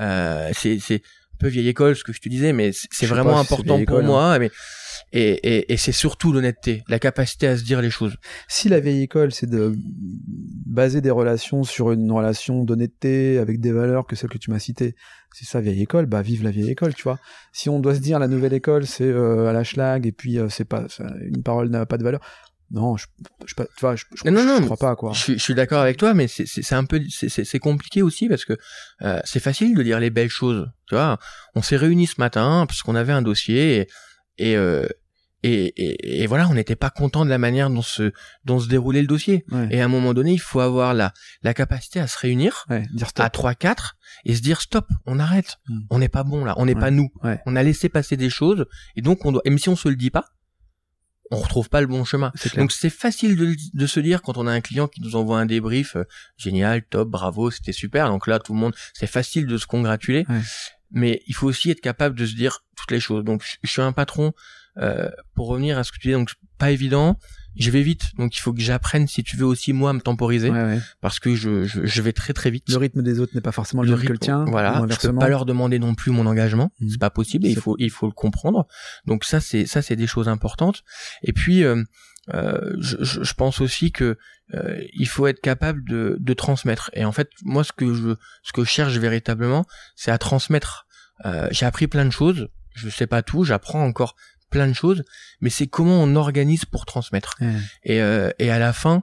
[0.00, 1.02] Euh, c'est c'est
[1.38, 4.34] un peu vieille école ce que je te disais, mais c'est vraiment important pour moi.
[4.34, 4.38] Hein.
[4.38, 4.50] Mais
[5.12, 8.16] et, et, et c'est surtout l'honnêteté, la capacité à se dire les choses.
[8.48, 9.72] Si la vieille école, c'est de
[10.66, 14.58] baser des relations sur une relation d'honnêteté avec des valeurs que celles que tu m'as
[14.58, 14.94] citées,
[15.32, 17.18] c'est ça vieille école, bah vive la vieille école, tu vois.
[17.52, 20.38] Si on doit se dire la nouvelle école, c'est euh, à la schlag et puis
[20.38, 20.86] euh, c'est pas
[21.20, 22.20] une parole n'a pas de valeur.
[22.70, 23.06] Non, je,
[23.46, 25.12] je, tu vois, je, je, non, non, je crois pas quoi.
[25.12, 28.54] Je, je suis d'accord avec toi, mais c'est un peu, c'est compliqué aussi parce que
[29.02, 30.70] euh, c'est facile de dire les belles choses.
[30.86, 31.18] Tu vois,
[31.54, 33.88] on s'est réunis ce matin parce qu'on avait un dossier et
[34.38, 34.86] et, euh,
[35.42, 38.12] et, et, et, voilà, on n'était pas content de la manière dont se,
[38.44, 39.44] dont se déroulait le dossier.
[39.70, 41.12] Et à un moment donné, il faut avoir la,
[41.42, 43.92] la capacité à se réunir dire à 3-4
[44.24, 45.56] et se dire stop, on arrête.
[45.68, 45.80] Hmm.
[45.90, 47.10] On n'est pas bon là, on n'est pas nous.
[47.46, 48.66] On a laissé passer des choses
[48.96, 49.42] et donc on doit.
[49.44, 50.26] Et même si on se le dit pas,
[51.30, 52.32] on retrouve pas le bon chemin.
[52.56, 55.38] Donc c'est facile de, de, se dire quand on a un client qui nous envoie
[55.38, 56.04] un débrief, euh,
[56.36, 58.08] génial, top, bravo, c'était super.
[58.08, 60.24] Donc là, tout le monde, c'est facile de se congratuler
[60.90, 63.24] mais il faut aussi être capable de se dire toutes les choses.
[63.24, 64.32] Donc je suis un patron,
[64.78, 67.18] euh, pour revenir à ce que tu dis, donc pas évident.
[67.58, 70.00] Je vais vite, donc il faut que j'apprenne, si tu veux aussi moi, à me
[70.00, 70.52] temporiser,
[71.00, 72.64] parce que je, je, vais très très vite.
[72.68, 74.44] Le rythme des autres n'est pas forcément le, même que le tien.
[74.46, 76.88] Voilà, je peux pas leur demander non plus mon engagement, mmh.
[76.90, 77.46] c'est pas possible.
[77.46, 78.66] il faut il faut le comprendre.
[79.06, 80.84] Donc ça c'est ça c'est des choses importantes.
[81.22, 81.82] Et puis euh,
[82.34, 84.18] euh, je, je, pense aussi que
[84.54, 86.90] euh, il faut être capable de, de, transmettre.
[86.92, 89.64] Et en fait, moi, ce que je, ce que je cherche véritablement,
[89.96, 90.86] c'est à transmettre.
[91.24, 92.48] Euh, j'ai appris plein de choses.
[92.74, 93.44] Je sais pas tout.
[93.44, 94.14] J'apprends encore
[94.50, 95.04] plein de choses.
[95.40, 97.36] Mais c'est comment on organise pour transmettre.
[97.82, 99.02] Et, euh, et à la fin,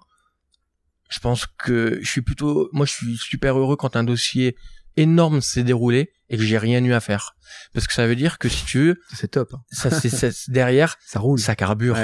[1.09, 4.55] je pense que je suis plutôt, moi, je suis super heureux quand un dossier
[4.97, 7.35] énorme s'est déroulé et que j'ai rien eu à faire
[7.73, 9.61] parce que ça veut dire que si tu veux c'est top hein.
[9.71, 11.97] ça c'est derrière ça roule ça carbure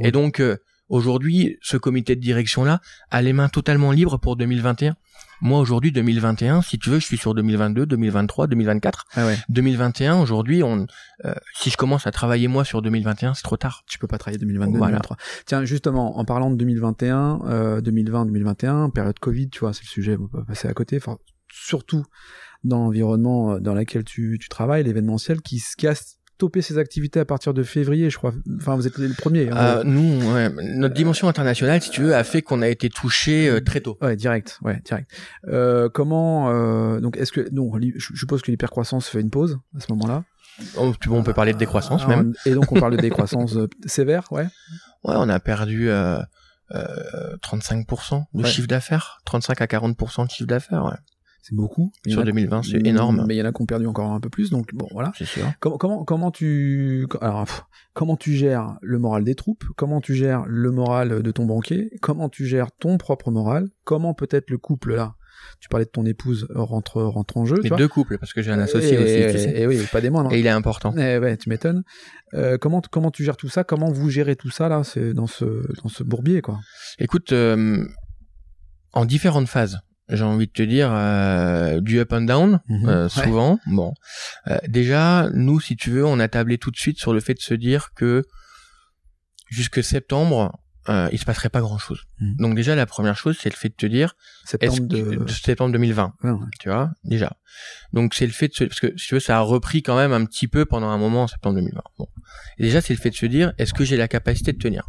[0.00, 0.56] et donc euh,
[0.88, 2.80] aujourd'hui ce comité de direction là
[3.10, 4.96] a les mains totalement libres pour 2021
[5.40, 9.36] moi aujourd'hui 2021 si tu veux je suis sur 2022 2023 2024 ah ouais.
[9.48, 10.86] 2021 aujourd'hui on
[11.24, 14.18] euh, si je commence à travailler moi sur 2021 c'est trop tard tu peux pas
[14.18, 19.60] travailler 2022 2023 tiens justement en parlant de 2021 euh, 2020 2021 période Covid tu
[19.60, 21.18] vois c'est le sujet on peut passer à côté enfin
[21.52, 22.04] surtout
[22.64, 25.94] dans l'environnement euh, dans lequel tu, tu travailles, l'événementiel, qui, qui a
[26.36, 28.34] stoppé ses activités à partir de février, je crois.
[28.58, 29.48] Enfin, vous êtes le premier.
[29.48, 29.56] Hein.
[29.56, 33.48] Euh, nous, ouais, notre dimension internationale, si tu veux, a fait qu'on a été touché
[33.48, 33.96] euh, très tôt.
[34.02, 35.10] Ouais, direct, ouais, direct.
[35.48, 39.80] Euh, comment euh, donc est-ce que donc je suppose que l'hypercroissance fait une pause à
[39.80, 40.24] ce moment-là.
[40.76, 42.34] Oh, on peut parler de décroissance même.
[42.44, 43.56] Et donc on parle de décroissance
[43.86, 44.46] sévère, ouais.
[45.04, 45.88] Ouais, on a perdu.
[45.90, 46.20] Euh,
[47.44, 50.96] 35% de chiffre d'affaires, 35 à 40% de chiffre d'affaires, ouais
[51.46, 51.92] c'est beaucoup.
[52.08, 53.24] Sur 2020, c'est énorme.
[53.28, 55.12] Mais il y en a qui ont perdu encore un peu plus, donc bon, voilà.
[55.16, 55.44] C'est sûr.
[55.60, 59.62] Comment, comment, comment tu, alors, comment tu gères le moral des troupes?
[59.76, 61.90] Comment tu gères le moral de ton banquier?
[62.02, 63.68] Comment tu gères ton propre moral?
[63.84, 65.14] Comment peut-être le couple là?
[65.60, 67.60] Tu parlais de ton épouse rentre rentre en jeu.
[67.62, 69.32] Les deux couples parce que j'ai un associé aussi.
[69.32, 69.60] Tu sais.
[69.60, 70.32] Et oui, pas des moindres.
[70.32, 70.96] Et il est important.
[70.96, 71.84] Et ouais, tu m'étonnes.
[72.34, 73.62] Euh, comment comment tu gères tout ça?
[73.62, 74.82] Comment vous gérez tout ça là?
[74.82, 75.44] C'est dans ce
[75.82, 76.58] dans ce bourbier quoi.
[76.98, 77.86] Écoute, euh,
[78.94, 79.78] en différentes phases
[80.08, 82.88] j'ai envie de te dire euh, du up and down mhm.
[82.88, 83.92] euh, souvent bon
[84.48, 87.34] euh, déjà nous si tu veux on a tablé tout de suite sur le fait
[87.34, 88.24] de se dire que
[89.48, 90.52] jusque septembre
[90.88, 92.04] euh, il se passerait pas grand chose.
[92.20, 92.36] Hmm.
[92.36, 95.26] Donc déjà la première chose c'est le fait de te dire septembre, de...
[95.26, 96.14] septembre 2020,
[96.60, 97.36] tu vois déjà.
[97.92, 98.64] Donc c'est le fait de se...
[98.64, 100.98] parce que si tu veux ça a repris quand même un petit peu pendant un
[100.98, 101.82] moment en septembre 2020.
[101.98, 102.06] Bon.
[102.58, 104.88] Et déjà c'est le fait de se dire est-ce que j'ai la capacité de tenir?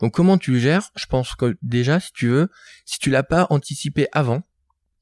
[0.00, 0.90] Donc comment tu gères?
[0.96, 2.48] Je pense que déjà si tu veux,
[2.84, 4.42] si tu l'as pas anticipé avant,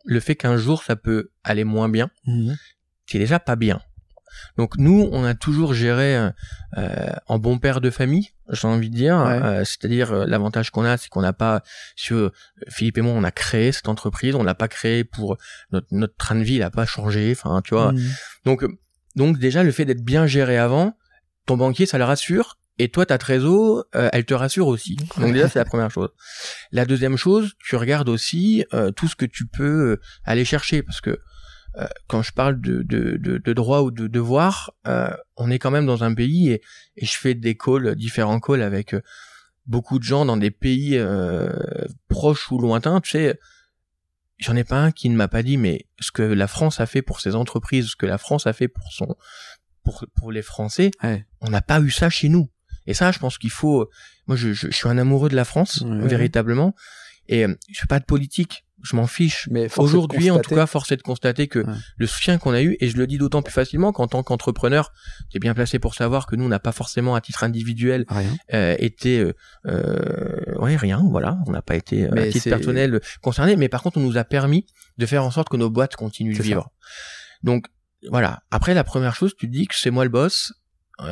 [0.05, 2.53] le fait qu'un jour ça peut aller moins bien, mmh.
[3.07, 3.81] c'est déjà pas bien.
[4.57, 6.31] Donc nous, on a toujours géré euh,
[6.79, 9.19] euh, en bon père de famille, j'ai envie de dire.
[9.19, 11.63] Euh, c'est-à-dire l'avantage qu'on a, c'est qu'on n'a pas,
[11.97, 12.33] sur
[12.69, 15.37] Philippe et moi, on a créé cette entreprise, on l'a pas créé pour
[15.71, 17.31] notre, notre train de vie, il n'a pas changé.
[17.33, 17.93] Enfin, tu vois.
[17.93, 18.01] Mmh.
[18.45, 18.65] Donc
[19.17, 20.97] donc déjà le fait d'être bien géré avant,
[21.47, 22.59] ton banquier, ça le rassure.
[22.79, 24.97] Et toi, ta trésor, elle te rassure aussi.
[25.19, 26.09] Donc déjà, c'est la première chose.
[26.73, 28.65] La deuxième chose, tu regardes aussi
[28.97, 31.21] tout ce que tu peux aller chercher, parce que
[31.79, 35.59] euh, quand je parle de, de, de, de droit ou de devoir, euh, on est
[35.59, 36.63] quand même dans un pays et,
[36.97, 39.01] et, je fais des calls, différents calls avec euh,
[39.65, 41.01] beaucoup de gens dans des pays
[42.09, 43.01] proches ou lointains.
[43.01, 43.39] Tu sais,
[44.39, 46.87] j'en ai pas un qui ne m'a pas dit, mais ce que la France a
[46.87, 49.17] fait pour ses entreprises, ce que la France a fait pour son
[49.83, 50.91] pour, pour les Français,
[51.41, 52.51] on n'a pas eu ça chez nous.
[52.87, 53.89] Et ça, je pense qu'il faut.
[54.27, 56.75] Moi, je, je, suis un amoureux de la France, véritablement,
[57.29, 58.65] et je fais pas de politique.
[58.83, 59.49] Je m'en fiche.
[59.49, 61.65] Mais aujourd'hui, en tout cas, force est de constater que
[61.97, 64.93] le soutien qu'on a eu, et je le dis d'autant plus facilement qu'en tant qu'entrepreneur,
[65.31, 68.07] tu es bien placé pour savoir que nous, on n'a pas forcément à titre individuel
[68.53, 69.35] euh, été, euh,
[69.67, 73.85] euh, ouais, rien, voilà, on n'a pas été euh, à titre personnel concerné, mais par
[73.85, 74.67] contre, on nous a permis
[74.99, 76.69] de faire en sorte que nos boîtes continuent de vivre.
[77.45, 77.67] Donc
[78.11, 78.43] voilà.
[78.51, 80.57] Après, la première chose, tu dis que c'est moi le boss, euh,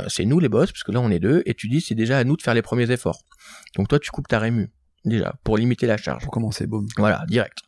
[0.08, 2.18] c'est nous les boss, parce que là, on est deux, et tu dis c'est déjà
[2.18, 3.22] à nous de faire les premiers efforts.
[3.76, 4.70] Donc toi, tu coupes ta rému
[5.04, 6.22] déjà, pour limiter la charge.
[6.22, 6.86] Pour commencer, boum.
[6.96, 7.58] Voilà, direct.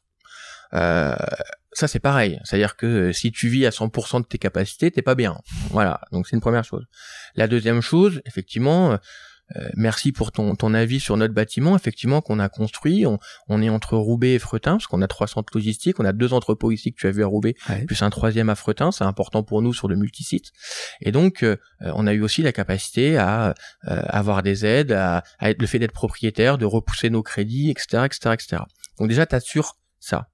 [0.74, 1.14] Euh,
[1.72, 5.02] ça c'est pareil, c'est-à-dire que euh, si tu vis à 100% de tes capacités, t'es
[5.02, 5.38] pas bien.
[5.70, 6.84] Voilà, donc c'est une première chose.
[7.34, 8.98] La deuxième chose, effectivement,
[9.56, 13.06] euh, merci pour ton, ton avis sur notre bâtiment, effectivement qu'on a construit.
[13.06, 16.12] On, on, est entre Roubaix et Fretin, parce qu'on a trois centres logistiques, on a
[16.12, 17.54] deux entrepôts ici que tu as vu à Roubaix,
[17.86, 18.92] plus un troisième à Fretin.
[18.92, 20.52] C'est important pour nous sur le multisite.
[21.00, 21.44] Et donc,
[21.80, 25.78] on a eu aussi la capacité à avoir des aides, à, à être le fait
[25.78, 28.62] d'être propriétaire, de repousser nos crédits, etc., etc., etc.
[28.98, 30.28] Donc déjà, t'assures ça.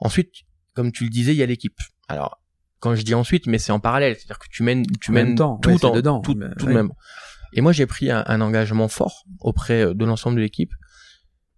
[0.00, 0.30] Ensuite,
[0.74, 1.78] comme tu le disais, il y a l'équipe.
[2.08, 2.40] Alors,
[2.80, 5.56] quand je dis ensuite, mais c'est en parallèle, c'est-à-dire que tu mènes, tu mènes temps,
[5.58, 6.90] tout en dedans, tout, tout de même.
[7.56, 10.72] Et moi, j'ai pris un, engagement fort auprès euh, de l'ensemble de l'équipe,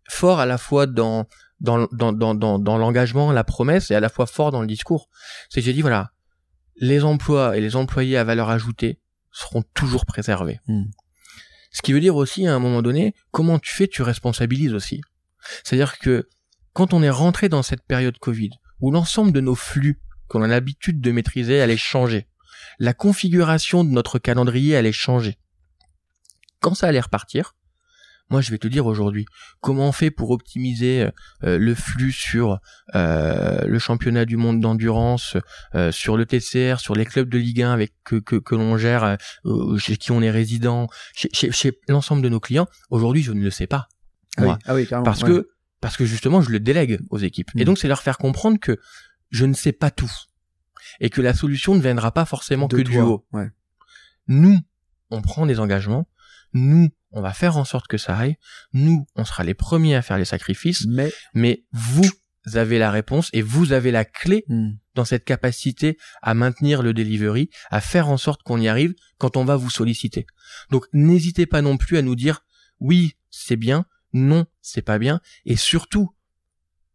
[0.09, 1.27] fort à la fois dans
[1.61, 4.69] dans dans dans dans, dans l'engagement, la promesse, et à la fois fort dans le
[4.69, 5.09] discours.
[5.51, 6.13] C'est que j'ai dit voilà,
[6.77, 9.01] les emplois et les employés à valeur ajoutée
[9.33, 10.61] seront toujours préservés.
[10.69, 10.85] Hmm.
[11.73, 15.03] Ce qui veut dire aussi, à un moment donné, comment tu fais, tu responsabilises aussi.
[15.65, 16.29] C'est-à-dire que
[16.73, 20.47] quand on est rentré dans cette période Covid, où l'ensemble de nos flux qu'on a
[20.47, 22.29] l'habitude de maîtriser allait changer,
[22.79, 25.39] la configuration de notre calendrier allait changer.
[26.61, 27.55] Quand ça allait repartir,
[28.31, 29.27] moi je vais te dire aujourd'hui
[29.61, 31.09] comment on fait pour optimiser
[31.45, 32.59] euh, le flux sur
[32.95, 35.37] euh, le championnat du monde d'endurance,
[35.75, 38.77] euh, sur le TCR, sur les clubs de Ligue 1 avec que, que, que l'on
[38.77, 39.17] gère,
[39.79, 42.67] chez qui on est résident, chez, chez, l'ensemble de nos clients.
[42.91, 43.89] Aujourd'hui, je ne le sais pas.
[44.37, 45.49] Ah moi, ah oui, parce que
[45.81, 47.51] parce que justement je le délègue aux équipes.
[47.57, 47.65] Et mm.
[47.65, 48.79] donc c'est leur faire comprendre que
[49.31, 50.11] je ne sais pas tout
[51.01, 53.27] et que la solution ne viendra pas forcément que du haut.
[54.27, 54.59] Nous,
[55.11, 56.07] on prend des engagements,
[56.53, 58.37] nous, on va faire en sorte que ça aille,
[58.73, 62.11] nous, on sera les premiers à faire les sacrifices, mais, mais vous
[62.55, 64.71] avez la réponse et vous avez la clé mm.
[64.95, 69.37] dans cette capacité à maintenir le delivery, à faire en sorte qu'on y arrive quand
[69.37, 70.27] on va vous solliciter.
[70.71, 72.45] Donc n'hésitez pas non plus à nous dire
[72.81, 75.21] oui, c'est bien, non, c'est pas bien.
[75.45, 76.15] Et surtout,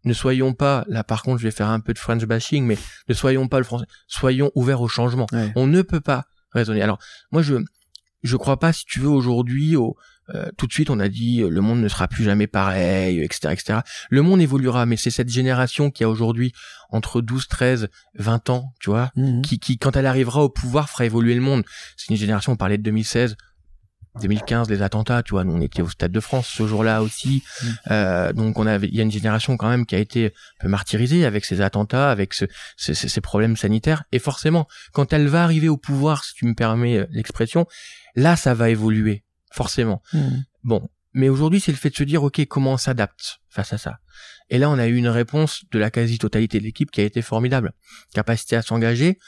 [0.06, 2.78] ne soyons pas, là par contre je vais faire un peu de French bashing, mais
[3.08, 5.28] ne soyons pas le français, soyons ouverts au changement.
[5.56, 6.82] On ne peut pas raisonner.
[6.82, 6.99] Alors
[7.32, 7.56] moi je
[8.24, 9.96] je crois pas si tu veux aujourd'hui au
[10.34, 13.50] euh, tout de suite on a dit le monde ne sera plus jamais pareil, etc.
[13.52, 13.80] etc.
[14.10, 16.54] Le monde évoluera, mais c'est cette génération qui a aujourd'hui
[16.90, 19.42] entre 12, 13, 20 ans, tu vois, mhm.
[19.42, 21.64] qui, qui quand elle arrivera au pouvoir fera évoluer le monde.
[21.98, 23.36] C'est une génération, on parlait de 2016,
[24.22, 27.44] 2015 les attentats tu vois nous on était au stade de France ce jour-là aussi
[27.62, 27.68] mm.
[27.92, 30.30] euh, donc on avait il y a une génération quand même qui a été un
[30.62, 32.46] peu martyrisée avec ces attentats avec ce,
[32.78, 36.98] ces problèmes sanitaires et forcément quand elle va arriver au pouvoir si tu me permets
[36.98, 37.66] euh, l'expression
[38.16, 40.30] là ça va évoluer forcément mm.
[40.64, 43.78] bon mais aujourd'hui c'est le fait de se dire ok comment on s'adapte face à
[43.78, 43.99] ça?
[44.49, 47.22] Et là on a eu une réponse de la quasi-totalité de l'équipe qui a été
[47.22, 47.74] formidable
[48.14, 49.20] capacité à s'engager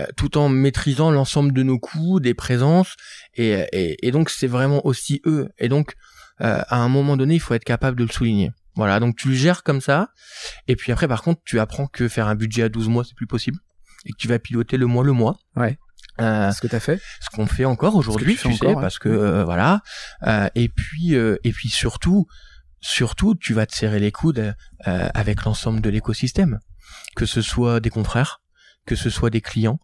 [0.00, 2.96] euh, tout en maîtrisant l'ensemble de nos coûts, des présences,
[3.34, 5.50] et, et, donc c'est vraiment aussi eux.
[5.58, 5.96] Et donc
[6.40, 8.52] euh, à un moment donné, il faut être capable de le souligner.
[8.74, 10.08] Voilà, donc tu le gères comme ça,
[10.66, 13.14] et puis après par contre, tu apprends que faire un budget à 12 mois, c'est
[13.14, 13.58] plus possible,
[14.06, 15.38] et que tu vas piloter le mois le mois.
[15.56, 15.78] Ouais.
[16.20, 17.00] Euh, ce que tu as fait.
[17.20, 19.80] ce qu'on fait encore aujourd'hui tu sais parce que euh, voilà.
[20.26, 22.26] Euh, et puis euh, et puis surtout
[22.80, 26.58] surtout tu vas te serrer les coudes avec l'ensemble de l'écosystème.
[27.16, 28.42] Que ce soit des confrères
[28.86, 29.78] que ce soit des clients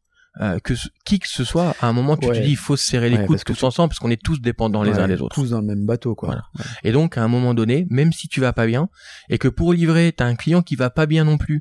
[0.62, 3.08] que qui que ce soit à un moment tu te dis il faut se serrer
[3.08, 5.34] les coudes tous ensemble parce qu'on est tous dépendants les uns des autres.
[5.34, 6.28] tous dans le même bateau quoi.
[6.28, 6.44] Voilà.
[6.84, 8.88] et donc à un moment donné même si tu vas pas bien
[9.30, 11.60] et que pour livrer t'as un client qui va pas bien non plus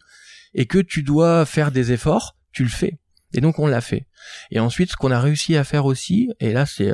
[0.53, 2.99] et que tu dois faire des efforts tu le fais
[3.33, 4.07] et donc on l'a fait.
[4.51, 6.93] Et ensuite, ce qu'on a réussi à faire aussi, et là c'est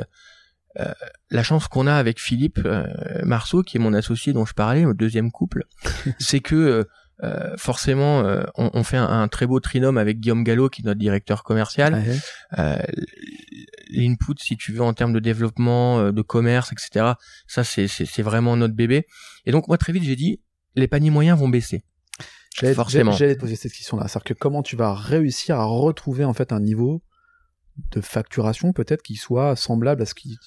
[0.80, 0.92] euh,
[1.30, 2.86] la chance qu'on a avec Philippe euh,
[3.22, 5.64] Marceau, qui est mon associé dont je parlais, au deuxième couple,
[6.18, 6.86] c'est que
[7.22, 8.24] euh, forcément,
[8.56, 12.02] on, fait un, très beau trinôme avec Guillaume Gallo, qui est notre directeur commercial.
[13.90, 17.12] L'input, si tu veux, en termes de développement, de commerce, etc.
[17.46, 19.06] Ça, c'est vraiment notre bébé.
[19.46, 20.42] Et donc moi, très vite, j'ai dit,
[20.74, 21.84] les paniers moyens vont baisser.
[22.54, 24.06] J'allais te poser cette question-là.
[24.08, 27.02] C'est-à-dire que comment tu vas réussir à retrouver en fait un niveau
[27.90, 30.38] de facturation peut-être qui soit semblable à ce qui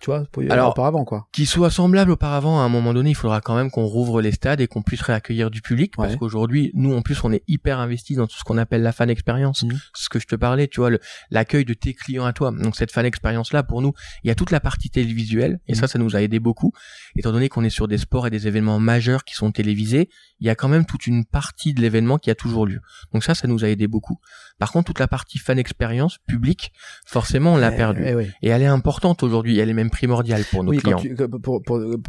[0.00, 1.28] tu vois, Alors, auparavant, quoi.
[1.30, 4.32] Qui soit semblable auparavant, à un moment donné, il faudra quand même qu'on rouvre les
[4.32, 7.78] stades et qu'on puisse réaccueillir du public, parce qu'aujourd'hui, nous, en plus, on est hyper
[7.78, 9.62] investis dans tout ce qu'on appelle la fan expérience.
[9.62, 9.78] Mmh.
[9.94, 10.90] Ce que je te parlais, tu vois,
[11.30, 12.50] l'accueil de tes clients à toi.
[12.50, 13.92] Donc, cette fan expérience-là, pour nous,
[14.24, 15.76] il y a toute la partie télévisuelle, et mmh.
[15.76, 16.72] ça, ça nous a aidé beaucoup.
[17.16, 20.08] Étant donné qu'on est sur des sports et des événements majeurs qui sont télévisés,
[20.40, 22.80] il y a quand même toute une partie de l'événement qui a toujours lieu.
[23.12, 24.18] Donc ça, ça nous a aidé beaucoup.
[24.58, 26.72] Par contre, toute la partie fan expérience publique,
[27.06, 28.04] forcément, on l'a eh, perdue.
[28.04, 29.58] Eh et elle est importante aujourd'hui.
[29.58, 31.02] Elle est même primordiale pour nos clients.
[31.42, 31.62] pour,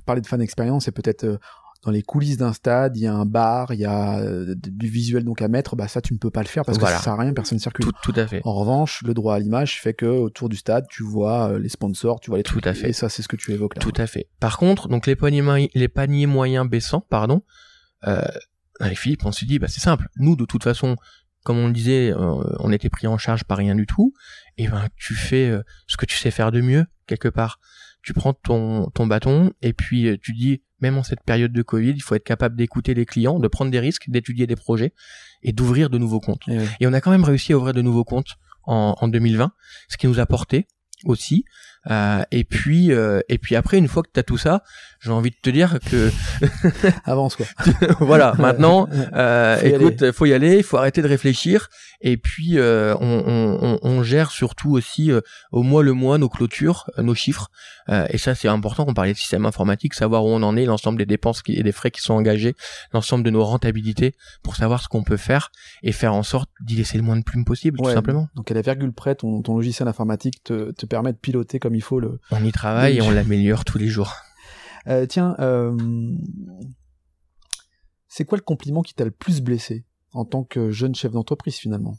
[0.05, 1.38] parler de fan expérience, c'est peut-être euh,
[1.84, 4.88] dans les coulisses d'un stade, il y a un bar, il y a euh, du
[4.88, 6.99] visuel donc à mettre, bah ça tu ne peux pas le faire parce que ça
[6.99, 7.86] sert à rien, personne ne circule.
[8.03, 8.41] Tout, à fait.
[8.43, 11.69] En revanche, le droit à l'image fait que autour du stade, tu vois euh, les
[11.69, 12.61] sponsors, tu vois les trucs.
[12.61, 12.89] Tout à fait.
[12.89, 13.82] Et ça, c'est ce que tu évoques là.
[13.82, 14.27] Tout à fait.
[14.39, 17.41] Par contre, donc les paniers, les paniers moyens baissants, pardon,
[18.07, 18.21] euh,
[18.79, 20.07] avec Philippe, on s'est dit, bah c'est simple.
[20.17, 20.97] Nous, de toute façon,
[21.44, 24.14] comme on le disait, euh, on était pris en charge par rien du tout.
[24.58, 27.60] Et ben, tu fais euh, ce que tu sais faire de mieux quelque part.
[28.04, 31.62] Tu prends ton ton bâton et puis euh, tu dis, même en cette période de
[31.62, 34.94] Covid, il faut être capable d'écouter les clients, de prendre des risques, d'étudier des projets
[35.44, 36.48] et d'ouvrir de nouveaux comptes.
[36.48, 39.52] Et, et, on a quand même réussi à ouvrir de nouveaux comptes en, en 2020,
[39.88, 40.68] ce qui nous a porté
[41.06, 41.46] aussi
[41.89, 44.63] euh, et puis euh, et puis après une fois que tu as tout ça,
[44.99, 46.11] j'ai envie de te dire que
[47.05, 47.47] avance quoi.
[47.99, 51.69] voilà, maintenant euh, faut écoute, faut y aller, il faut arrêter de réfléchir.
[52.01, 53.23] Et puis euh, on,
[53.61, 55.21] on, on, gère surtout aussi euh,
[55.51, 57.49] au mois le mois nos clôtures, nos chiffres.
[58.09, 60.97] Et ça c'est important qu'on parlait de système informatique, savoir où on en est, l'ensemble
[60.97, 62.55] des dépenses et des frais qui sont engagés,
[62.93, 64.13] l'ensemble de nos rentabilités
[64.43, 65.51] pour savoir ce qu'on peut faire
[65.84, 68.29] et faire en sorte d'y laisser le moins de plumes possible tout simplement.
[68.36, 71.70] Donc à la virgule près ton, ton logiciel informatique te, te permet de piloter comme
[71.76, 72.19] il faut le.
[72.32, 74.15] On y travaille et on l'améliore tous les jours.
[74.88, 75.76] Euh, tiens, euh,
[78.07, 81.55] c'est quoi le compliment qui t'a le plus blessé en tant que jeune chef d'entreprise
[81.55, 81.97] finalement?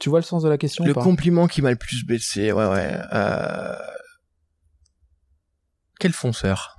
[0.00, 2.66] Tu vois le sens de la question Le compliment qui m'a le plus blessé, ouais,
[2.66, 2.98] ouais.
[3.12, 3.76] Euh...
[5.98, 6.78] Quel fonceur,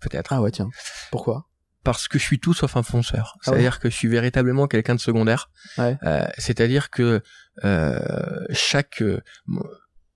[0.00, 0.32] peut-être.
[0.32, 0.68] Ah ouais, tiens.
[1.10, 1.48] Pourquoi?
[1.82, 3.34] Parce que je suis tout sauf un fonceur.
[3.34, 5.50] Ah C'est-à-dire que je suis véritablement quelqu'un de secondaire.
[5.78, 5.96] Ouais.
[6.02, 7.22] Euh, c'est-à-dire que
[7.64, 9.02] euh, chaque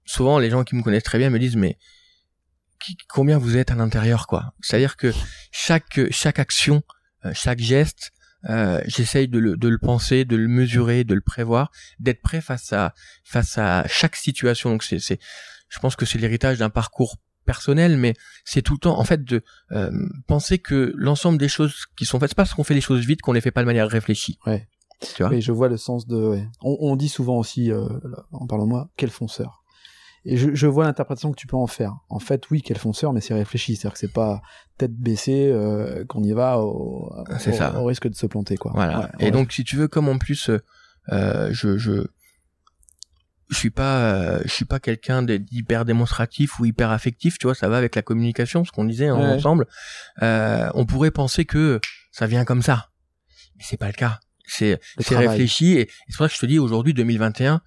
[0.09, 1.79] souvent les gens qui me connaissent très bien me disent mais
[3.09, 4.55] combien vous êtes à l'intérieur quoi?
[4.61, 5.13] C'est-à-dire que
[5.53, 6.83] chaque chaque action,
[7.25, 8.13] euh, chaque geste,
[8.49, 12.41] euh, j'essaye de le, de le penser, de le mesurer, de le prévoir, d'être prêt
[12.41, 12.95] face à
[13.25, 14.71] face à chaque situation.
[14.71, 15.19] Donc c'est c'est
[15.69, 19.25] je pense que c'est l'héritage d'un parcours personnel, mais c'est tout le temps en fait
[19.25, 19.43] de
[19.73, 19.91] euh,
[20.27, 23.05] penser que l'ensemble des choses qui sont faites, c'est pas parce qu'on fait les choses
[23.05, 24.39] vite qu'on les fait pas de manière réfléchie.
[24.47, 24.69] Ouais.
[25.15, 25.39] Tu vois?
[25.39, 26.17] je vois le sens de.
[26.17, 26.47] Ouais.
[26.63, 27.87] On, on, dit souvent aussi, euh,
[28.33, 29.63] en parlant de moi, quel fonceur.
[30.29, 31.97] Et je, je vois l'interprétation que tu peux en faire.
[32.09, 33.77] En fait, oui, quel fonceur, mais c'est réfléchi.
[33.77, 34.43] C'est-à-dire que c'est pas
[34.77, 38.73] tête baissée euh, qu'on y va au, au, risque de se planter, quoi.
[38.75, 39.11] Voilà.
[39.19, 40.51] et donc, si tu veux, comme en plus,
[41.13, 42.07] euh, je, je
[43.51, 47.55] je suis pas euh, je suis pas quelqu'un d'hyper démonstratif ou hyper affectif tu vois
[47.55, 49.67] ça va avec la communication ce qu'on disait ensemble
[50.23, 51.81] euh, on pourrait penser que
[52.13, 52.91] ça vient comme ça
[53.57, 56.47] mais c'est pas le cas c'est c'est réfléchi et, c'est pour ça que je te
[56.47, 57.63] dis aujourd'hui 2021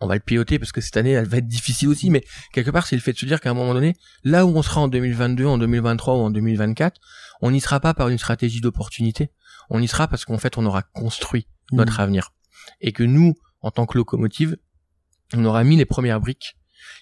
[0.00, 2.70] on va le piloter parce que cette année elle va être difficile aussi mais quelque
[2.70, 3.94] part c'est le fait de se dire qu'à un moment donné
[4.24, 7.00] là où on sera en 2022 en 2023 ou en 2024
[7.40, 9.30] on n'y sera pas par une stratégie d'opportunité
[9.70, 12.02] on y sera parce qu'en fait on aura construit notre mmh.
[12.02, 12.32] avenir
[12.80, 14.56] et que nous en tant que locomotive
[15.34, 16.56] on aura mis les premières briques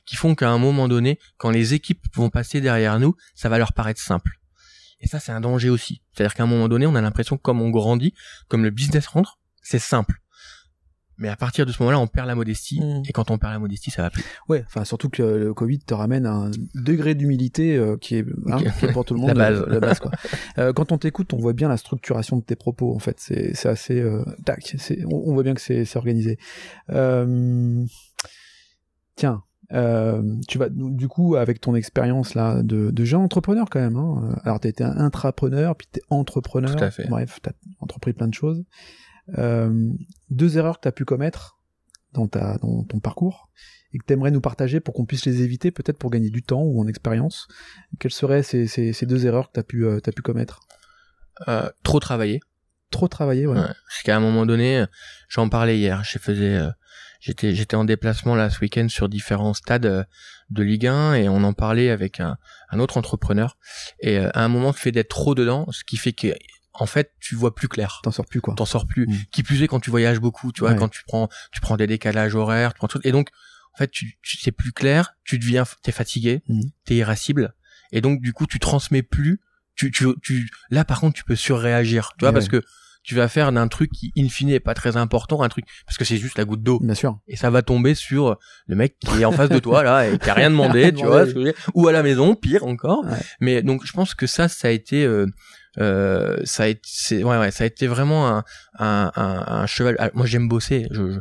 [0.06, 3.58] qui font qu'à un moment donné, quand les équipes vont passer derrière nous, ça va
[3.58, 4.40] leur paraître simple.
[5.00, 6.02] Et ça, c'est un danger aussi.
[6.12, 8.14] C'est-à-dire qu'à un moment donné, on a l'impression que comme on grandit,
[8.48, 10.20] comme le business rentre, c'est simple.
[11.18, 13.02] Mais à partir de ce moment-là, on perd la modestie, mmh.
[13.08, 14.24] et quand on perd la modestie, ça va plus.
[14.48, 18.58] Ouais, enfin surtout que le Covid te ramène un degré d'humilité euh, qui, est, hein,
[18.92, 19.64] pour tout le monde la base.
[19.66, 20.10] la base quoi.
[20.58, 22.94] euh, quand on t'écoute, on voit bien la structuration de tes propos.
[22.94, 24.74] En fait, c'est c'est assez euh, tac.
[24.78, 26.38] C'est, on, voit bien que c'est c'est organisé.
[26.90, 27.84] Euh,
[29.16, 29.42] tiens.
[29.72, 33.96] Euh, tu vas du coup avec ton expérience là de, de jeune entrepreneur quand même.
[33.96, 34.36] Hein.
[34.44, 36.76] Alors t'as été un intrapreneur, puis t'es entrepreneur.
[36.76, 37.08] Tout à fait.
[37.08, 38.62] Bref, t'as entrepris plein de choses.
[39.38, 39.90] Euh,
[40.34, 41.58] deux erreurs que tu as pu commettre
[42.12, 43.50] dans, ta, dans ton parcours
[43.92, 46.42] et que tu aimerais nous partager pour qu'on puisse les éviter, peut-être pour gagner du
[46.42, 47.46] temps ou en expérience.
[48.00, 50.60] Quelles seraient ces, ces, ces deux erreurs que tu as, pu, euh, as pu commettre?
[51.48, 52.40] Euh, Trop travailler.
[52.90, 53.58] Trop travailler, ouais.
[53.58, 54.84] ouais parce qu'à un moment donné,
[55.28, 56.56] j'en parlais hier, je faisais...
[56.56, 56.70] Euh,
[57.20, 60.04] j'étais j'étais en déplacement là ce week-end sur différents stades euh,
[60.50, 62.36] de Ligue 1 et on en parlait avec un,
[62.68, 63.56] un autre entrepreneur
[64.00, 66.34] et à un moment le fait d'être trop dedans ce qui fait que
[66.74, 68.00] en fait, tu vois plus clair.
[68.02, 68.54] T'en sors plus quoi.
[68.54, 69.06] T'en sors plus.
[69.06, 69.16] Mm.
[69.30, 71.86] Qui plus est quand tu voyages beaucoup, tu vois, quand tu prends, tu prends des
[71.86, 73.00] décalages horaires, tu prends tout.
[73.04, 73.28] Et donc,
[73.74, 76.60] en fait, tu, tu sais plus clair, tu deviens, t'es fatigué, mm.
[76.84, 77.54] t'es irascible,
[77.92, 79.40] et donc du coup, tu transmets plus.
[79.76, 82.62] Tu, tu, tu, là par contre, tu peux surréagir, tu vois, parce que
[83.04, 85.98] tu vas faire d'un truc qui in fine est pas très important un truc parce
[85.98, 88.96] que c'est juste la goutte d'eau bien sûr et ça va tomber sur le mec
[88.98, 91.26] qui est en face de toi là et qui a rien demandé tu vois
[91.74, 93.04] ou à la maison pire encore
[93.40, 95.26] mais donc je pense que ça ça a été euh,
[95.78, 98.44] euh, ça a été, ouais, ouais, ça a été vraiment un,
[98.78, 99.96] un, un, cheval.
[99.98, 100.86] Ah, moi, j'aime bosser.
[100.90, 101.18] Je,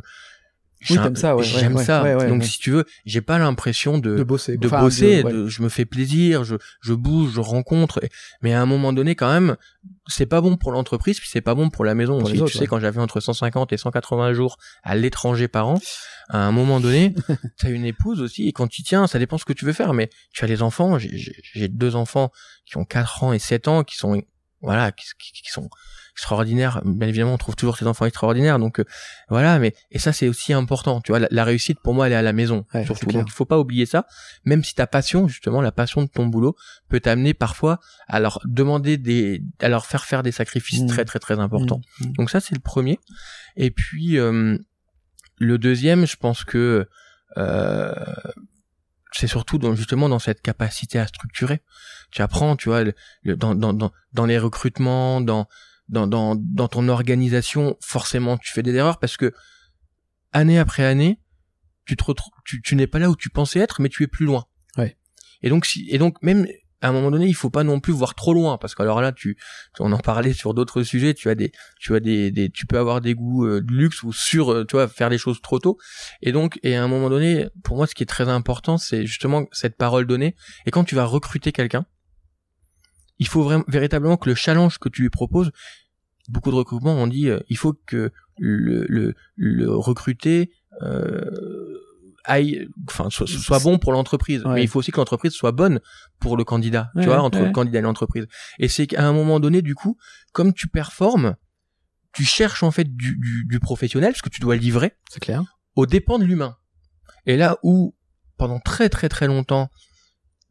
[0.84, 2.26] je oui, ça, ouais, j'aime ça.
[2.26, 5.22] Donc, si tu veux, j'ai pas l'impression de, de bosser, de bosser.
[5.22, 8.00] De, je me fais plaisir, je, je bouge, je rencontre.
[8.42, 9.56] Mais à un moment donné, quand même,
[10.06, 12.42] c'est pas bon pour l'entreprise, puis c'est pas bon pour la maison aussi.
[12.44, 15.80] tu sais, quand j'avais entre 150 et 180 jours à l'étranger par an,
[16.28, 17.14] à un moment donné,
[17.58, 19.94] t'as une épouse aussi, et quand tu tiens, ça dépend ce que tu veux faire.
[19.94, 20.98] Mais tu as les enfants.
[20.98, 22.30] J'ai deux enfants
[22.66, 24.22] qui ont 4 ans et 7 ans, qui sont
[24.64, 25.68] voilà, qui, qui, sont
[26.12, 26.80] extraordinaires.
[26.84, 28.58] Bien évidemment, on trouve toujours ces enfants extraordinaires.
[28.58, 28.84] Donc euh,
[29.28, 31.00] voilà, mais et ça c'est aussi important.
[31.00, 33.06] Tu vois, la, réussite pour moi elle est à la maison surtout.
[33.06, 34.06] Donc il faut pas oublier ça.
[34.44, 36.56] Même si ta passion, justement, la passion de ton boulot
[36.88, 40.86] peut t'amener parfois à leur demander des, à leur faire faire des sacrifices mmh.
[40.86, 41.80] très très très importants.
[42.00, 42.06] Mmh.
[42.06, 42.12] Mmh.
[42.12, 42.98] Donc ça c'est le premier.
[43.56, 44.58] Et puis euh,
[45.38, 46.88] le deuxième, je pense que
[47.36, 47.92] euh,
[49.16, 51.62] c'est surtout dans, justement dans cette capacité à structurer.
[52.10, 52.84] Tu apprends, tu vois,
[53.24, 55.46] dans, dans, dans, dans les recrutements, dans,
[55.88, 59.32] dans, dans, dans ton organisation, forcément, tu fais des erreurs parce que
[60.32, 61.20] année après année,
[61.84, 64.06] tu te retrouves, tu, tu n'es pas là où tu pensais être, mais tu es
[64.06, 64.46] plus loin.
[64.76, 64.96] Ouais.
[65.42, 66.46] Et donc, si, et donc même
[66.84, 69.10] à un moment donné, il faut pas non plus voir trop loin parce qu'alors là,
[69.10, 69.38] tu,
[69.80, 72.78] on en parlait sur d'autres sujets, tu as des, tu as des, des tu peux
[72.78, 75.58] avoir des goûts euh, de luxe ou sur, euh, tu vois, faire les choses trop
[75.58, 75.78] tôt.
[76.20, 79.06] Et donc, et à un moment donné, pour moi, ce qui est très important, c'est
[79.06, 80.36] justement cette parole donnée.
[80.66, 81.86] Et quand tu vas recruter quelqu'un,
[83.18, 85.52] il faut vraiment, véritablement que le challenge que tu lui proposes,
[86.28, 90.50] beaucoup de recrutements ont dit, euh, il faut que le, le, le recruter
[92.24, 94.42] aille, enfin, soit, bon pour l'entreprise.
[94.46, 95.80] Mais il faut aussi que l'entreprise soit bonne
[96.20, 98.26] pour le candidat, tu vois, entre le candidat et l'entreprise.
[98.58, 99.96] Et c'est qu'à un moment donné, du coup,
[100.32, 101.36] comme tu performes,
[102.12, 104.92] tu cherches en fait du, du, du professionnel, parce que tu dois livrer.
[105.10, 105.42] C'est clair.
[105.74, 106.56] Au dépend de l'humain.
[107.26, 107.94] Et là où,
[108.36, 109.70] pendant très très très longtemps,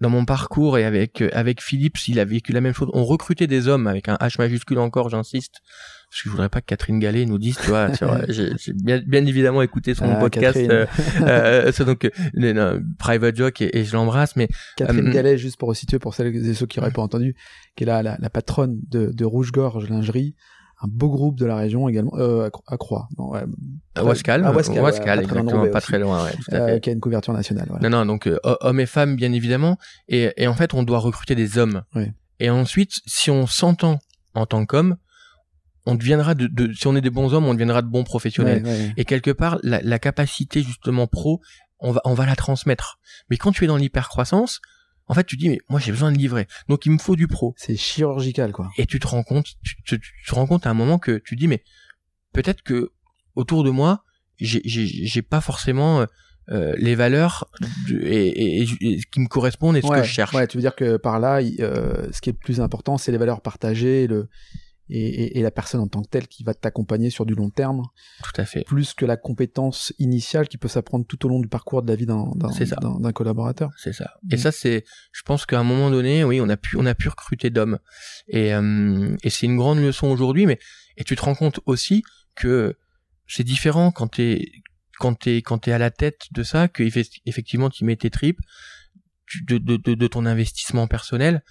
[0.02, 2.90] dans mon parcours et avec avec Philippe, il a vécu la même chose.
[2.94, 5.62] On recrutait des hommes avec un H majuscule encore, j'insiste,
[6.10, 7.90] parce que je voudrais pas que Catherine Gallet nous dise, tu vois,
[8.30, 10.86] j'ai bien, bien, évidemment écouté son ah, podcast, euh,
[11.22, 16.00] euh, c'est donc euh, Private Joke et, je l'embrasse, mais Catherine Gallet, juste pour situer
[16.00, 17.36] pour celles et ceux qui n'auraient pas entendu,
[17.76, 20.36] qui est la, la, patronne de, de Rouge Gorge Lingerie,
[20.84, 23.44] un beau groupe de la région également, euh, à Croix, non, ouais,
[23.96, 26.80] à Wascal, à Wascal, Wascal ouais, exactement, pas très loin, ouais, tout à fait.
[26.82, 27.68] qui a une couverture nationale.
[27.70, 27.90] Voilà.
[27.90, 29.78] Non, non, donc hommes et femmes bien évidemment,
[30.08, 31.84] et, et en fait on doit recruter des hommes.
[31.96, 32.12] Oui.
[32.40, 34.00] Et ensuite, si on s'entend
[34.34, 34.98] en tant qu'homme,
[35.86, 38.94] on deviendra de, de, si on est des bons hommes, on deviendra de bons professionnels.
[38.98, 41.42] Et quelque part, la, la, capacité justement pro,
[41.80, 43.00] on va, on va la transmettre.
[43.30, 44.62] Mais quand tu es dans l'hypercroissance,
[45.08, 47.28] en fait, tu dis mais moi j'ai besoin de livrer, donc il me faut du
[47.28, 47.54] pro.
[47.58, 48.70] C'est chirurgical quoi.
[48.78, 51.36] Et tu te rends compte, tu, tu, te rends compte à un moment que tu
[51.36, 51.64] dis mais
[52.32, 52.92] peut-être que
[53.36, 54.04] autour de moi,
[54.40, 56.06] j'ai pas forcément euh,
[56.50, 57.50] euh, les valeurs
[57.90, 60.34] et, et, qui me correspondent et ce que je cherche.
[60.36, 63.12] Ouais, tu veux dire que par là, euh, ce qui est le plus important, c'est
[63.12, 64.28] les valeurs partagées, le
[64.90, 67.84] et, et, la personne en tant que telle qui va t'accompagner sur du long terme.
[68.24, 68.64] Tout à fait.
[68.66, 71.96] Plus que la compétence initiale qui peut s'apprendre tout au long du parcours de la
[71.96, 72.32] vie d'un
[73.00, 73.72] d'un collaborateur.
[73.78, 74.12] C'est ça.
[74.30, 74.40] Et mm.
[74.40, 77.08] ça c'est, je pense qu'à un moment donné, oui, on a pu on a pu
[77.08, 77.80] recruter d'hommes
[78.28, 80.46] et euh, et c'est une grande leçon aujourd'hui.
[80.46, 80.60] Mais
[80.98, 82.04] et tu te rends compte aussi
[82.36, 82.76] que
[83.28, 84.52] c'est différent quand t'es
[85.00, 86.84] quand t'es quand t'es à la tête de ça que
[87.26, 88.42] effectivement tu mets tes tripes
[89.48, 91.44] de, de, de, de ton investissement personnel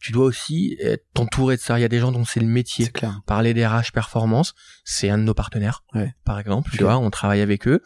[0.00, 0.78] tu dois aussi
[1.14, 1.78] t'entourer de ça.
[1.78, 2.88] Il y a des gens dont c'est le métier.
[2.88, 3.20] Clair.
[3.26, 5.84] Parler des RH performance, c'est un de nos partenaires,
[6.24, 6.70] par exemple.
[6.70, 7.82] Tu vois, on travaille avec eux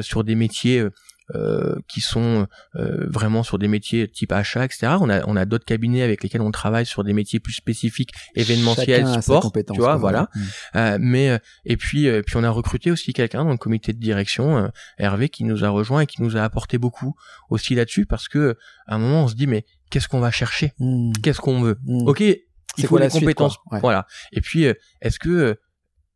[0.00, 0.86] sur des métiers
[1.34, 4.96] euh, qui sont euh, vraiment sur des métiers type achat, etc.
[5.00, 8.10] On a on a d'autres cabinets avec lesquels on travaille sur des métiers plus spécifiques,
[8.34, 10.28] événementiels, sport, tu vois, voilà.
[10.76, 14.70] Euh, mais et puis puis on a recruté aussi quelqu'un dans le comité de direction,
[14.98, 17.14] Hervé, qui nous a rejoint et qui nous a apporté beaucoup
[17.48, 20.72] aussi là-dessus parce que à un moment on se dit mais qu'est-ce qu'on va chercher,
[20.80, 21.12] mm.
[21.22, 21.78] qu'est-ce qu'on veut?
[21.84, 22.08] Mm.
[22.08, 24.06] Ok, il faut les compétences, voilà.
[24.32, 24.64] Et puis
[25.00, 25.58] est-ce que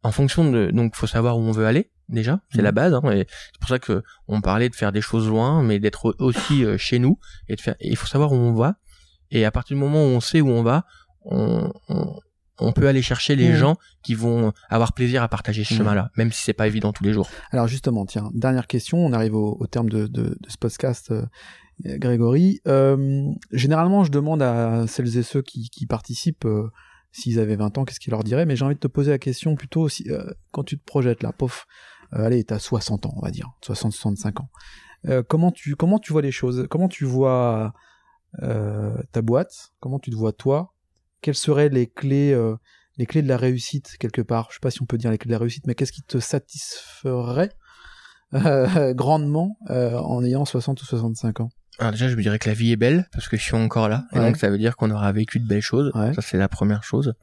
[0.02, 2.74] en fonction de donc faut savoir où on veut aller déjà, c'est la mhm.
[2.74, 2.94] base.
[2.94, 6.14] Hein, et c'est pour ça que on parlait de faire des choses loin, mais d'être
[6.18, 7.18] aussi euh, chez nous
[7.48, 7.74] et de faire.
[7.80, 8.76] Il faut savoir où on va.
[9.30, 10.84] Et à partir du moment où on sait où on va,
[11.24, 11.72] on,
[12.58, 16.30] on, peut aller chercher les gens qui vont avoir plaisir à partager ce chemin-là, même
[16.30, 17.28] si c'est pas évident tous les jours.
[17.50, 19.04] Alors justement, tiens, dernière question.
[19.04, 21.12] On arrive au, terme de, de, de, ce podcast.
[21.84, 26.70] Euh, Grégory, euh, généralement, je demande à celles et ceux qui, participent euh,
[27.12, 29.18] s'ils avaient 20 ans, qu'est-ce qu'ils leur diraient, mais j'ai envie de te poser la
[29.18, 30.08] question plutôt aussi,
[30.52, 31.66] quand tu te projettes là, pof,
[32.14, 34.50] euh, allez, t'as 60 ans, on va dire, 60-65 ans.
[35.06, 36.66] Euh, comment tu comment tu vois les choses?
[36.70, 37.74] Comment tu vois
[38.42, 39.72] euh, ta boîte?
[39.80, 40.74] Comment tu te vois toi?
[41.20, 42.36] Quelles seraient les clés
[42.98, 44.48] les clés de la réussite quelque part?
[44.50, 46.02] Je sais pas si on peut dire les clés de la réussite, mais qu'est-ce qui
[46.02, 47.52] te satisferait
[48.94, 51.48] grandement en ayant 60 ou 65 ans?
[51.78, 53.88] Alors déjà, je me dirais que la vie est belle parce que je suis encore
[53.88, 55.92] là, et donc ça veut dire qu'on aura vécu de belles choses.
[56.14, 57.14] Ça c'est la première chose.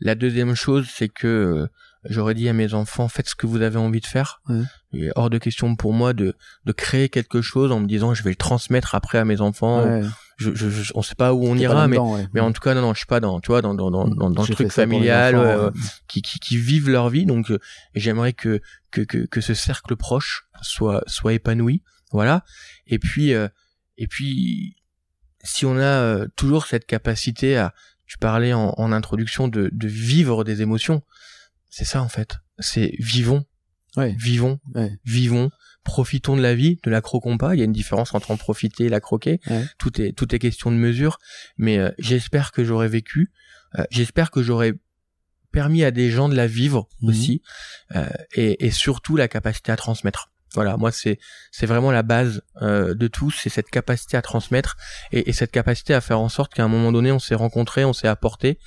[0.00, 1.68] La deuxième chose, c'est que
[2.04, 4.40] j'aurais dit à mes enfants faites ce que vous avez envie de faire.
[4.92, 6.34] Il est hors de question pour moi de
[6.64, 9.82] de créer quelque chose en me disant je vais le transmettre après à mes enfants.
[10.36, 11.96] Je, je, je, on sait pas où on ira, mais
[12.32, 14.06] mais en tout cas non non je suis pas dans tu vois dans dans dans
[14.06, 15.70] dans, dans le truc familial euh,
[16.06, 17.26] qui, qui qui vivent leur vie.
[17.26, 17.58] Donc euh,
[17.96, 18.60] j'aimerais que,
[18.92, 21.82] que que que ce cercle proche soit soit épanoui.
[22.12, 22.44] Voilà.
[22.86, 23.48] Et puis euh,
[23.98, 24.76] et puis
[25.44, 27.74] si on a toujours cette capacité à
[28.06, 31.02] tu parlais en, en introduction de, de vivre des émotions
[31.70, 32.38] c'est ça en fait.
[32.58, 33.44] C'est vivons.
[33.96, 34.60] Vivons.
[35.04, 35.50] Vivons.
[35.84, 37.54] Profitons de la vie, ne la croquons pas.
[37.54, 39.40] Il y a une différence entre en profiter et la croquer.
[39.78, 41.18] Tout est tout est question de mesure.
[41.56, 43.32] Mais euh, j'espère que j'aurais vécu.
[43.78, 44.74] Euh, j'espère que j'aurais
[45.50, 47.08] permis à des gens de la vivre mhm.
[47.08, 47.42] aussi,
[47.96, 50.30] euh, et, et, surtout la capacité à transmettre.
[50.54, 51.18] Voilà, moi c'est
[51.50, 54.76] c'est vraiment la base de tout, c'est cette capacité à transmettre
[55.12, 57.84] et, et, cette capacité à faire en sorte qu'à un moment donné on s'est rencontrés,
[57.84, 58.58] on s'est apporté,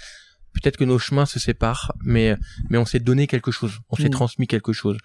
[0.53, 2.37] peut-être que nos chemins se séparent, mais
[2.69, 4.11] mais on s'est donné quelque chose, on s'est mm.
[4.11, 4.97] transmis quelque chose.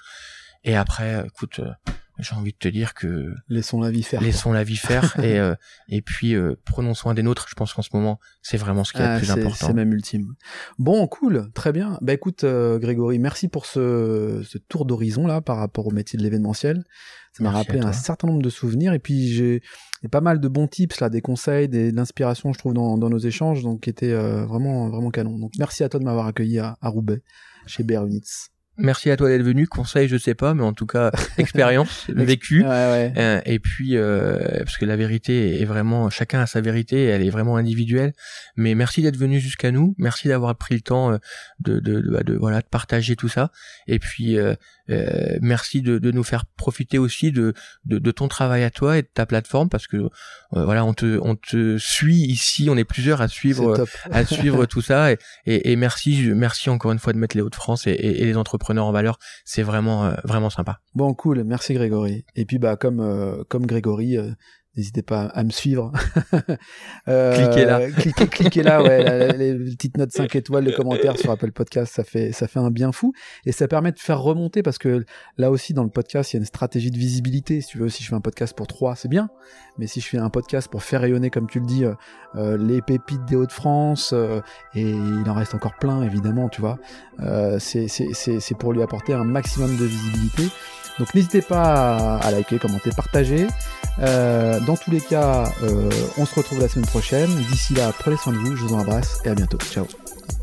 [0.65, 1.71] Et après, écoute, euh,
[2.19, 4.21] j'ai envie de te dire que laissons la vie faire.
[4.21, 5.55] Laissons la vie faire et euh,
[5.89, 7.47] et puis euh, prenons soin des nôtres.
[7.49, 9.67] Je pense qu'en ce moment, c'est vraiment ce qui est le ah, plus important.
[9.67, 10.35] C'est même ultime.
[10.79, 11.99] Bon, cool, très bien.
[12.01, 16.23] Bah écoute, Grégory, merci pour ce, ce tour d'horizon là par rapport au métier de
[16.23, 16.85] l'événementiel.
[17.37, 19.61] Ça m'a rappelé un certain nombre de souvenirs et puis j'ai
[20.11, 23.11] pas mal de bons tips là, des conseils, des, de l'inspiration je trouve dans, dans,
[23.11, 25.39] nos échanges, donc qui étaient euh, vraiment vraiment canon.
[25.39, 27.23] Donc merci à toi de m'avoir accueilli à, à Roubaix
[27.67, 28.56] chez Berunitz.
[28.79, 29.67] Merci à toi d'être venu.
[29.67, 32.65] Conseil, je sais pas, mais en tout cas, expérience vécue.
[32.67, 37.23] Euh, et puis, euh, parce que la vérité est vraiment, chacun a sa vérité, elle
[37.23, 38.13] est vraiment individuelle.
[38.57, 39.95] Mais merci d'être venu jusqu'à nous.
[39.99, 41.19] Merci d'avoir pris le temps euh,
[41.61, 43.51] de, de, de, de, voilà, de partager tout ça.
[43.87, 44.55] Et puis, euh,
[44.91, 48.99] euh, merci de, de, nous faire profiter aussi de, de, de, ton travail à toi
[48.99, 50.09] et de ta plateforme, parce que
[50.53, 52.69] voilà, on te, on te suit ici.
[52.71, 55.13] On est plusieurs à suivre, à suivre tout ça.
[55.13, 58.37] Et, et, et, merci, merci encore une fois de mettre les Hauts-de-France et, et les
[58.37, 59.19] entreprises en valeur.
[59.45, 60.81] C'est vraiment, euh, vraiment sympa.
[60.95, 61.45] Bon, cool.
[61.45, 62.25] Merci Grégory.
[62.35, 64.31] Et puis, bah, comme, euh, comme Grégory, euh,
[64.77, 65.91] N'hésitez pas à me suivre.
[67.09, 67.91] euh, cliquez là.
[67.97, 69.37] Cliquez, cliquez là, ouais.
[69.37, 72.71] les, petites notes 5 étoiles, les commentaires sur Apple Podcast, ça fait, ça fait un
[72.71, 73.15] bien fou.
[73.47, 75.07] Et ça permet de faire remonter parce que
[75.39, 77.63] là aussi, dans le podcast, il y a une stratégie de visibilité.
[77.63, 79.31] Si tu veux, si je fais un podcast pour 3, c'est bien.
[79.79, 81.95] Mais si je fais un podcast pour faire rayonner, comme tu le dis, euh,
[82.35, 84.41] euh les pépites des Hauts-de-France, euh,
[84.75, 86.79] et il en reste encore plein, évidemment, tu vois,
[87.59, 90.49] c'est pour lui apporter un maximum de visibilité.
[90.99, 93.47] Donc n'hésitez pas à, liker, commenter, partager.
[94.01, 97.31] Euh, dans tous les cas, euh, on se retrouve la semaine prochaine.
[97.51, 99.59] D'ici là, prenez soin de vous, je vous embrasse et à bientôt.
[99.59, 99.87] Ciao.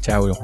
[0.01, 0.43] Ciao Laurent.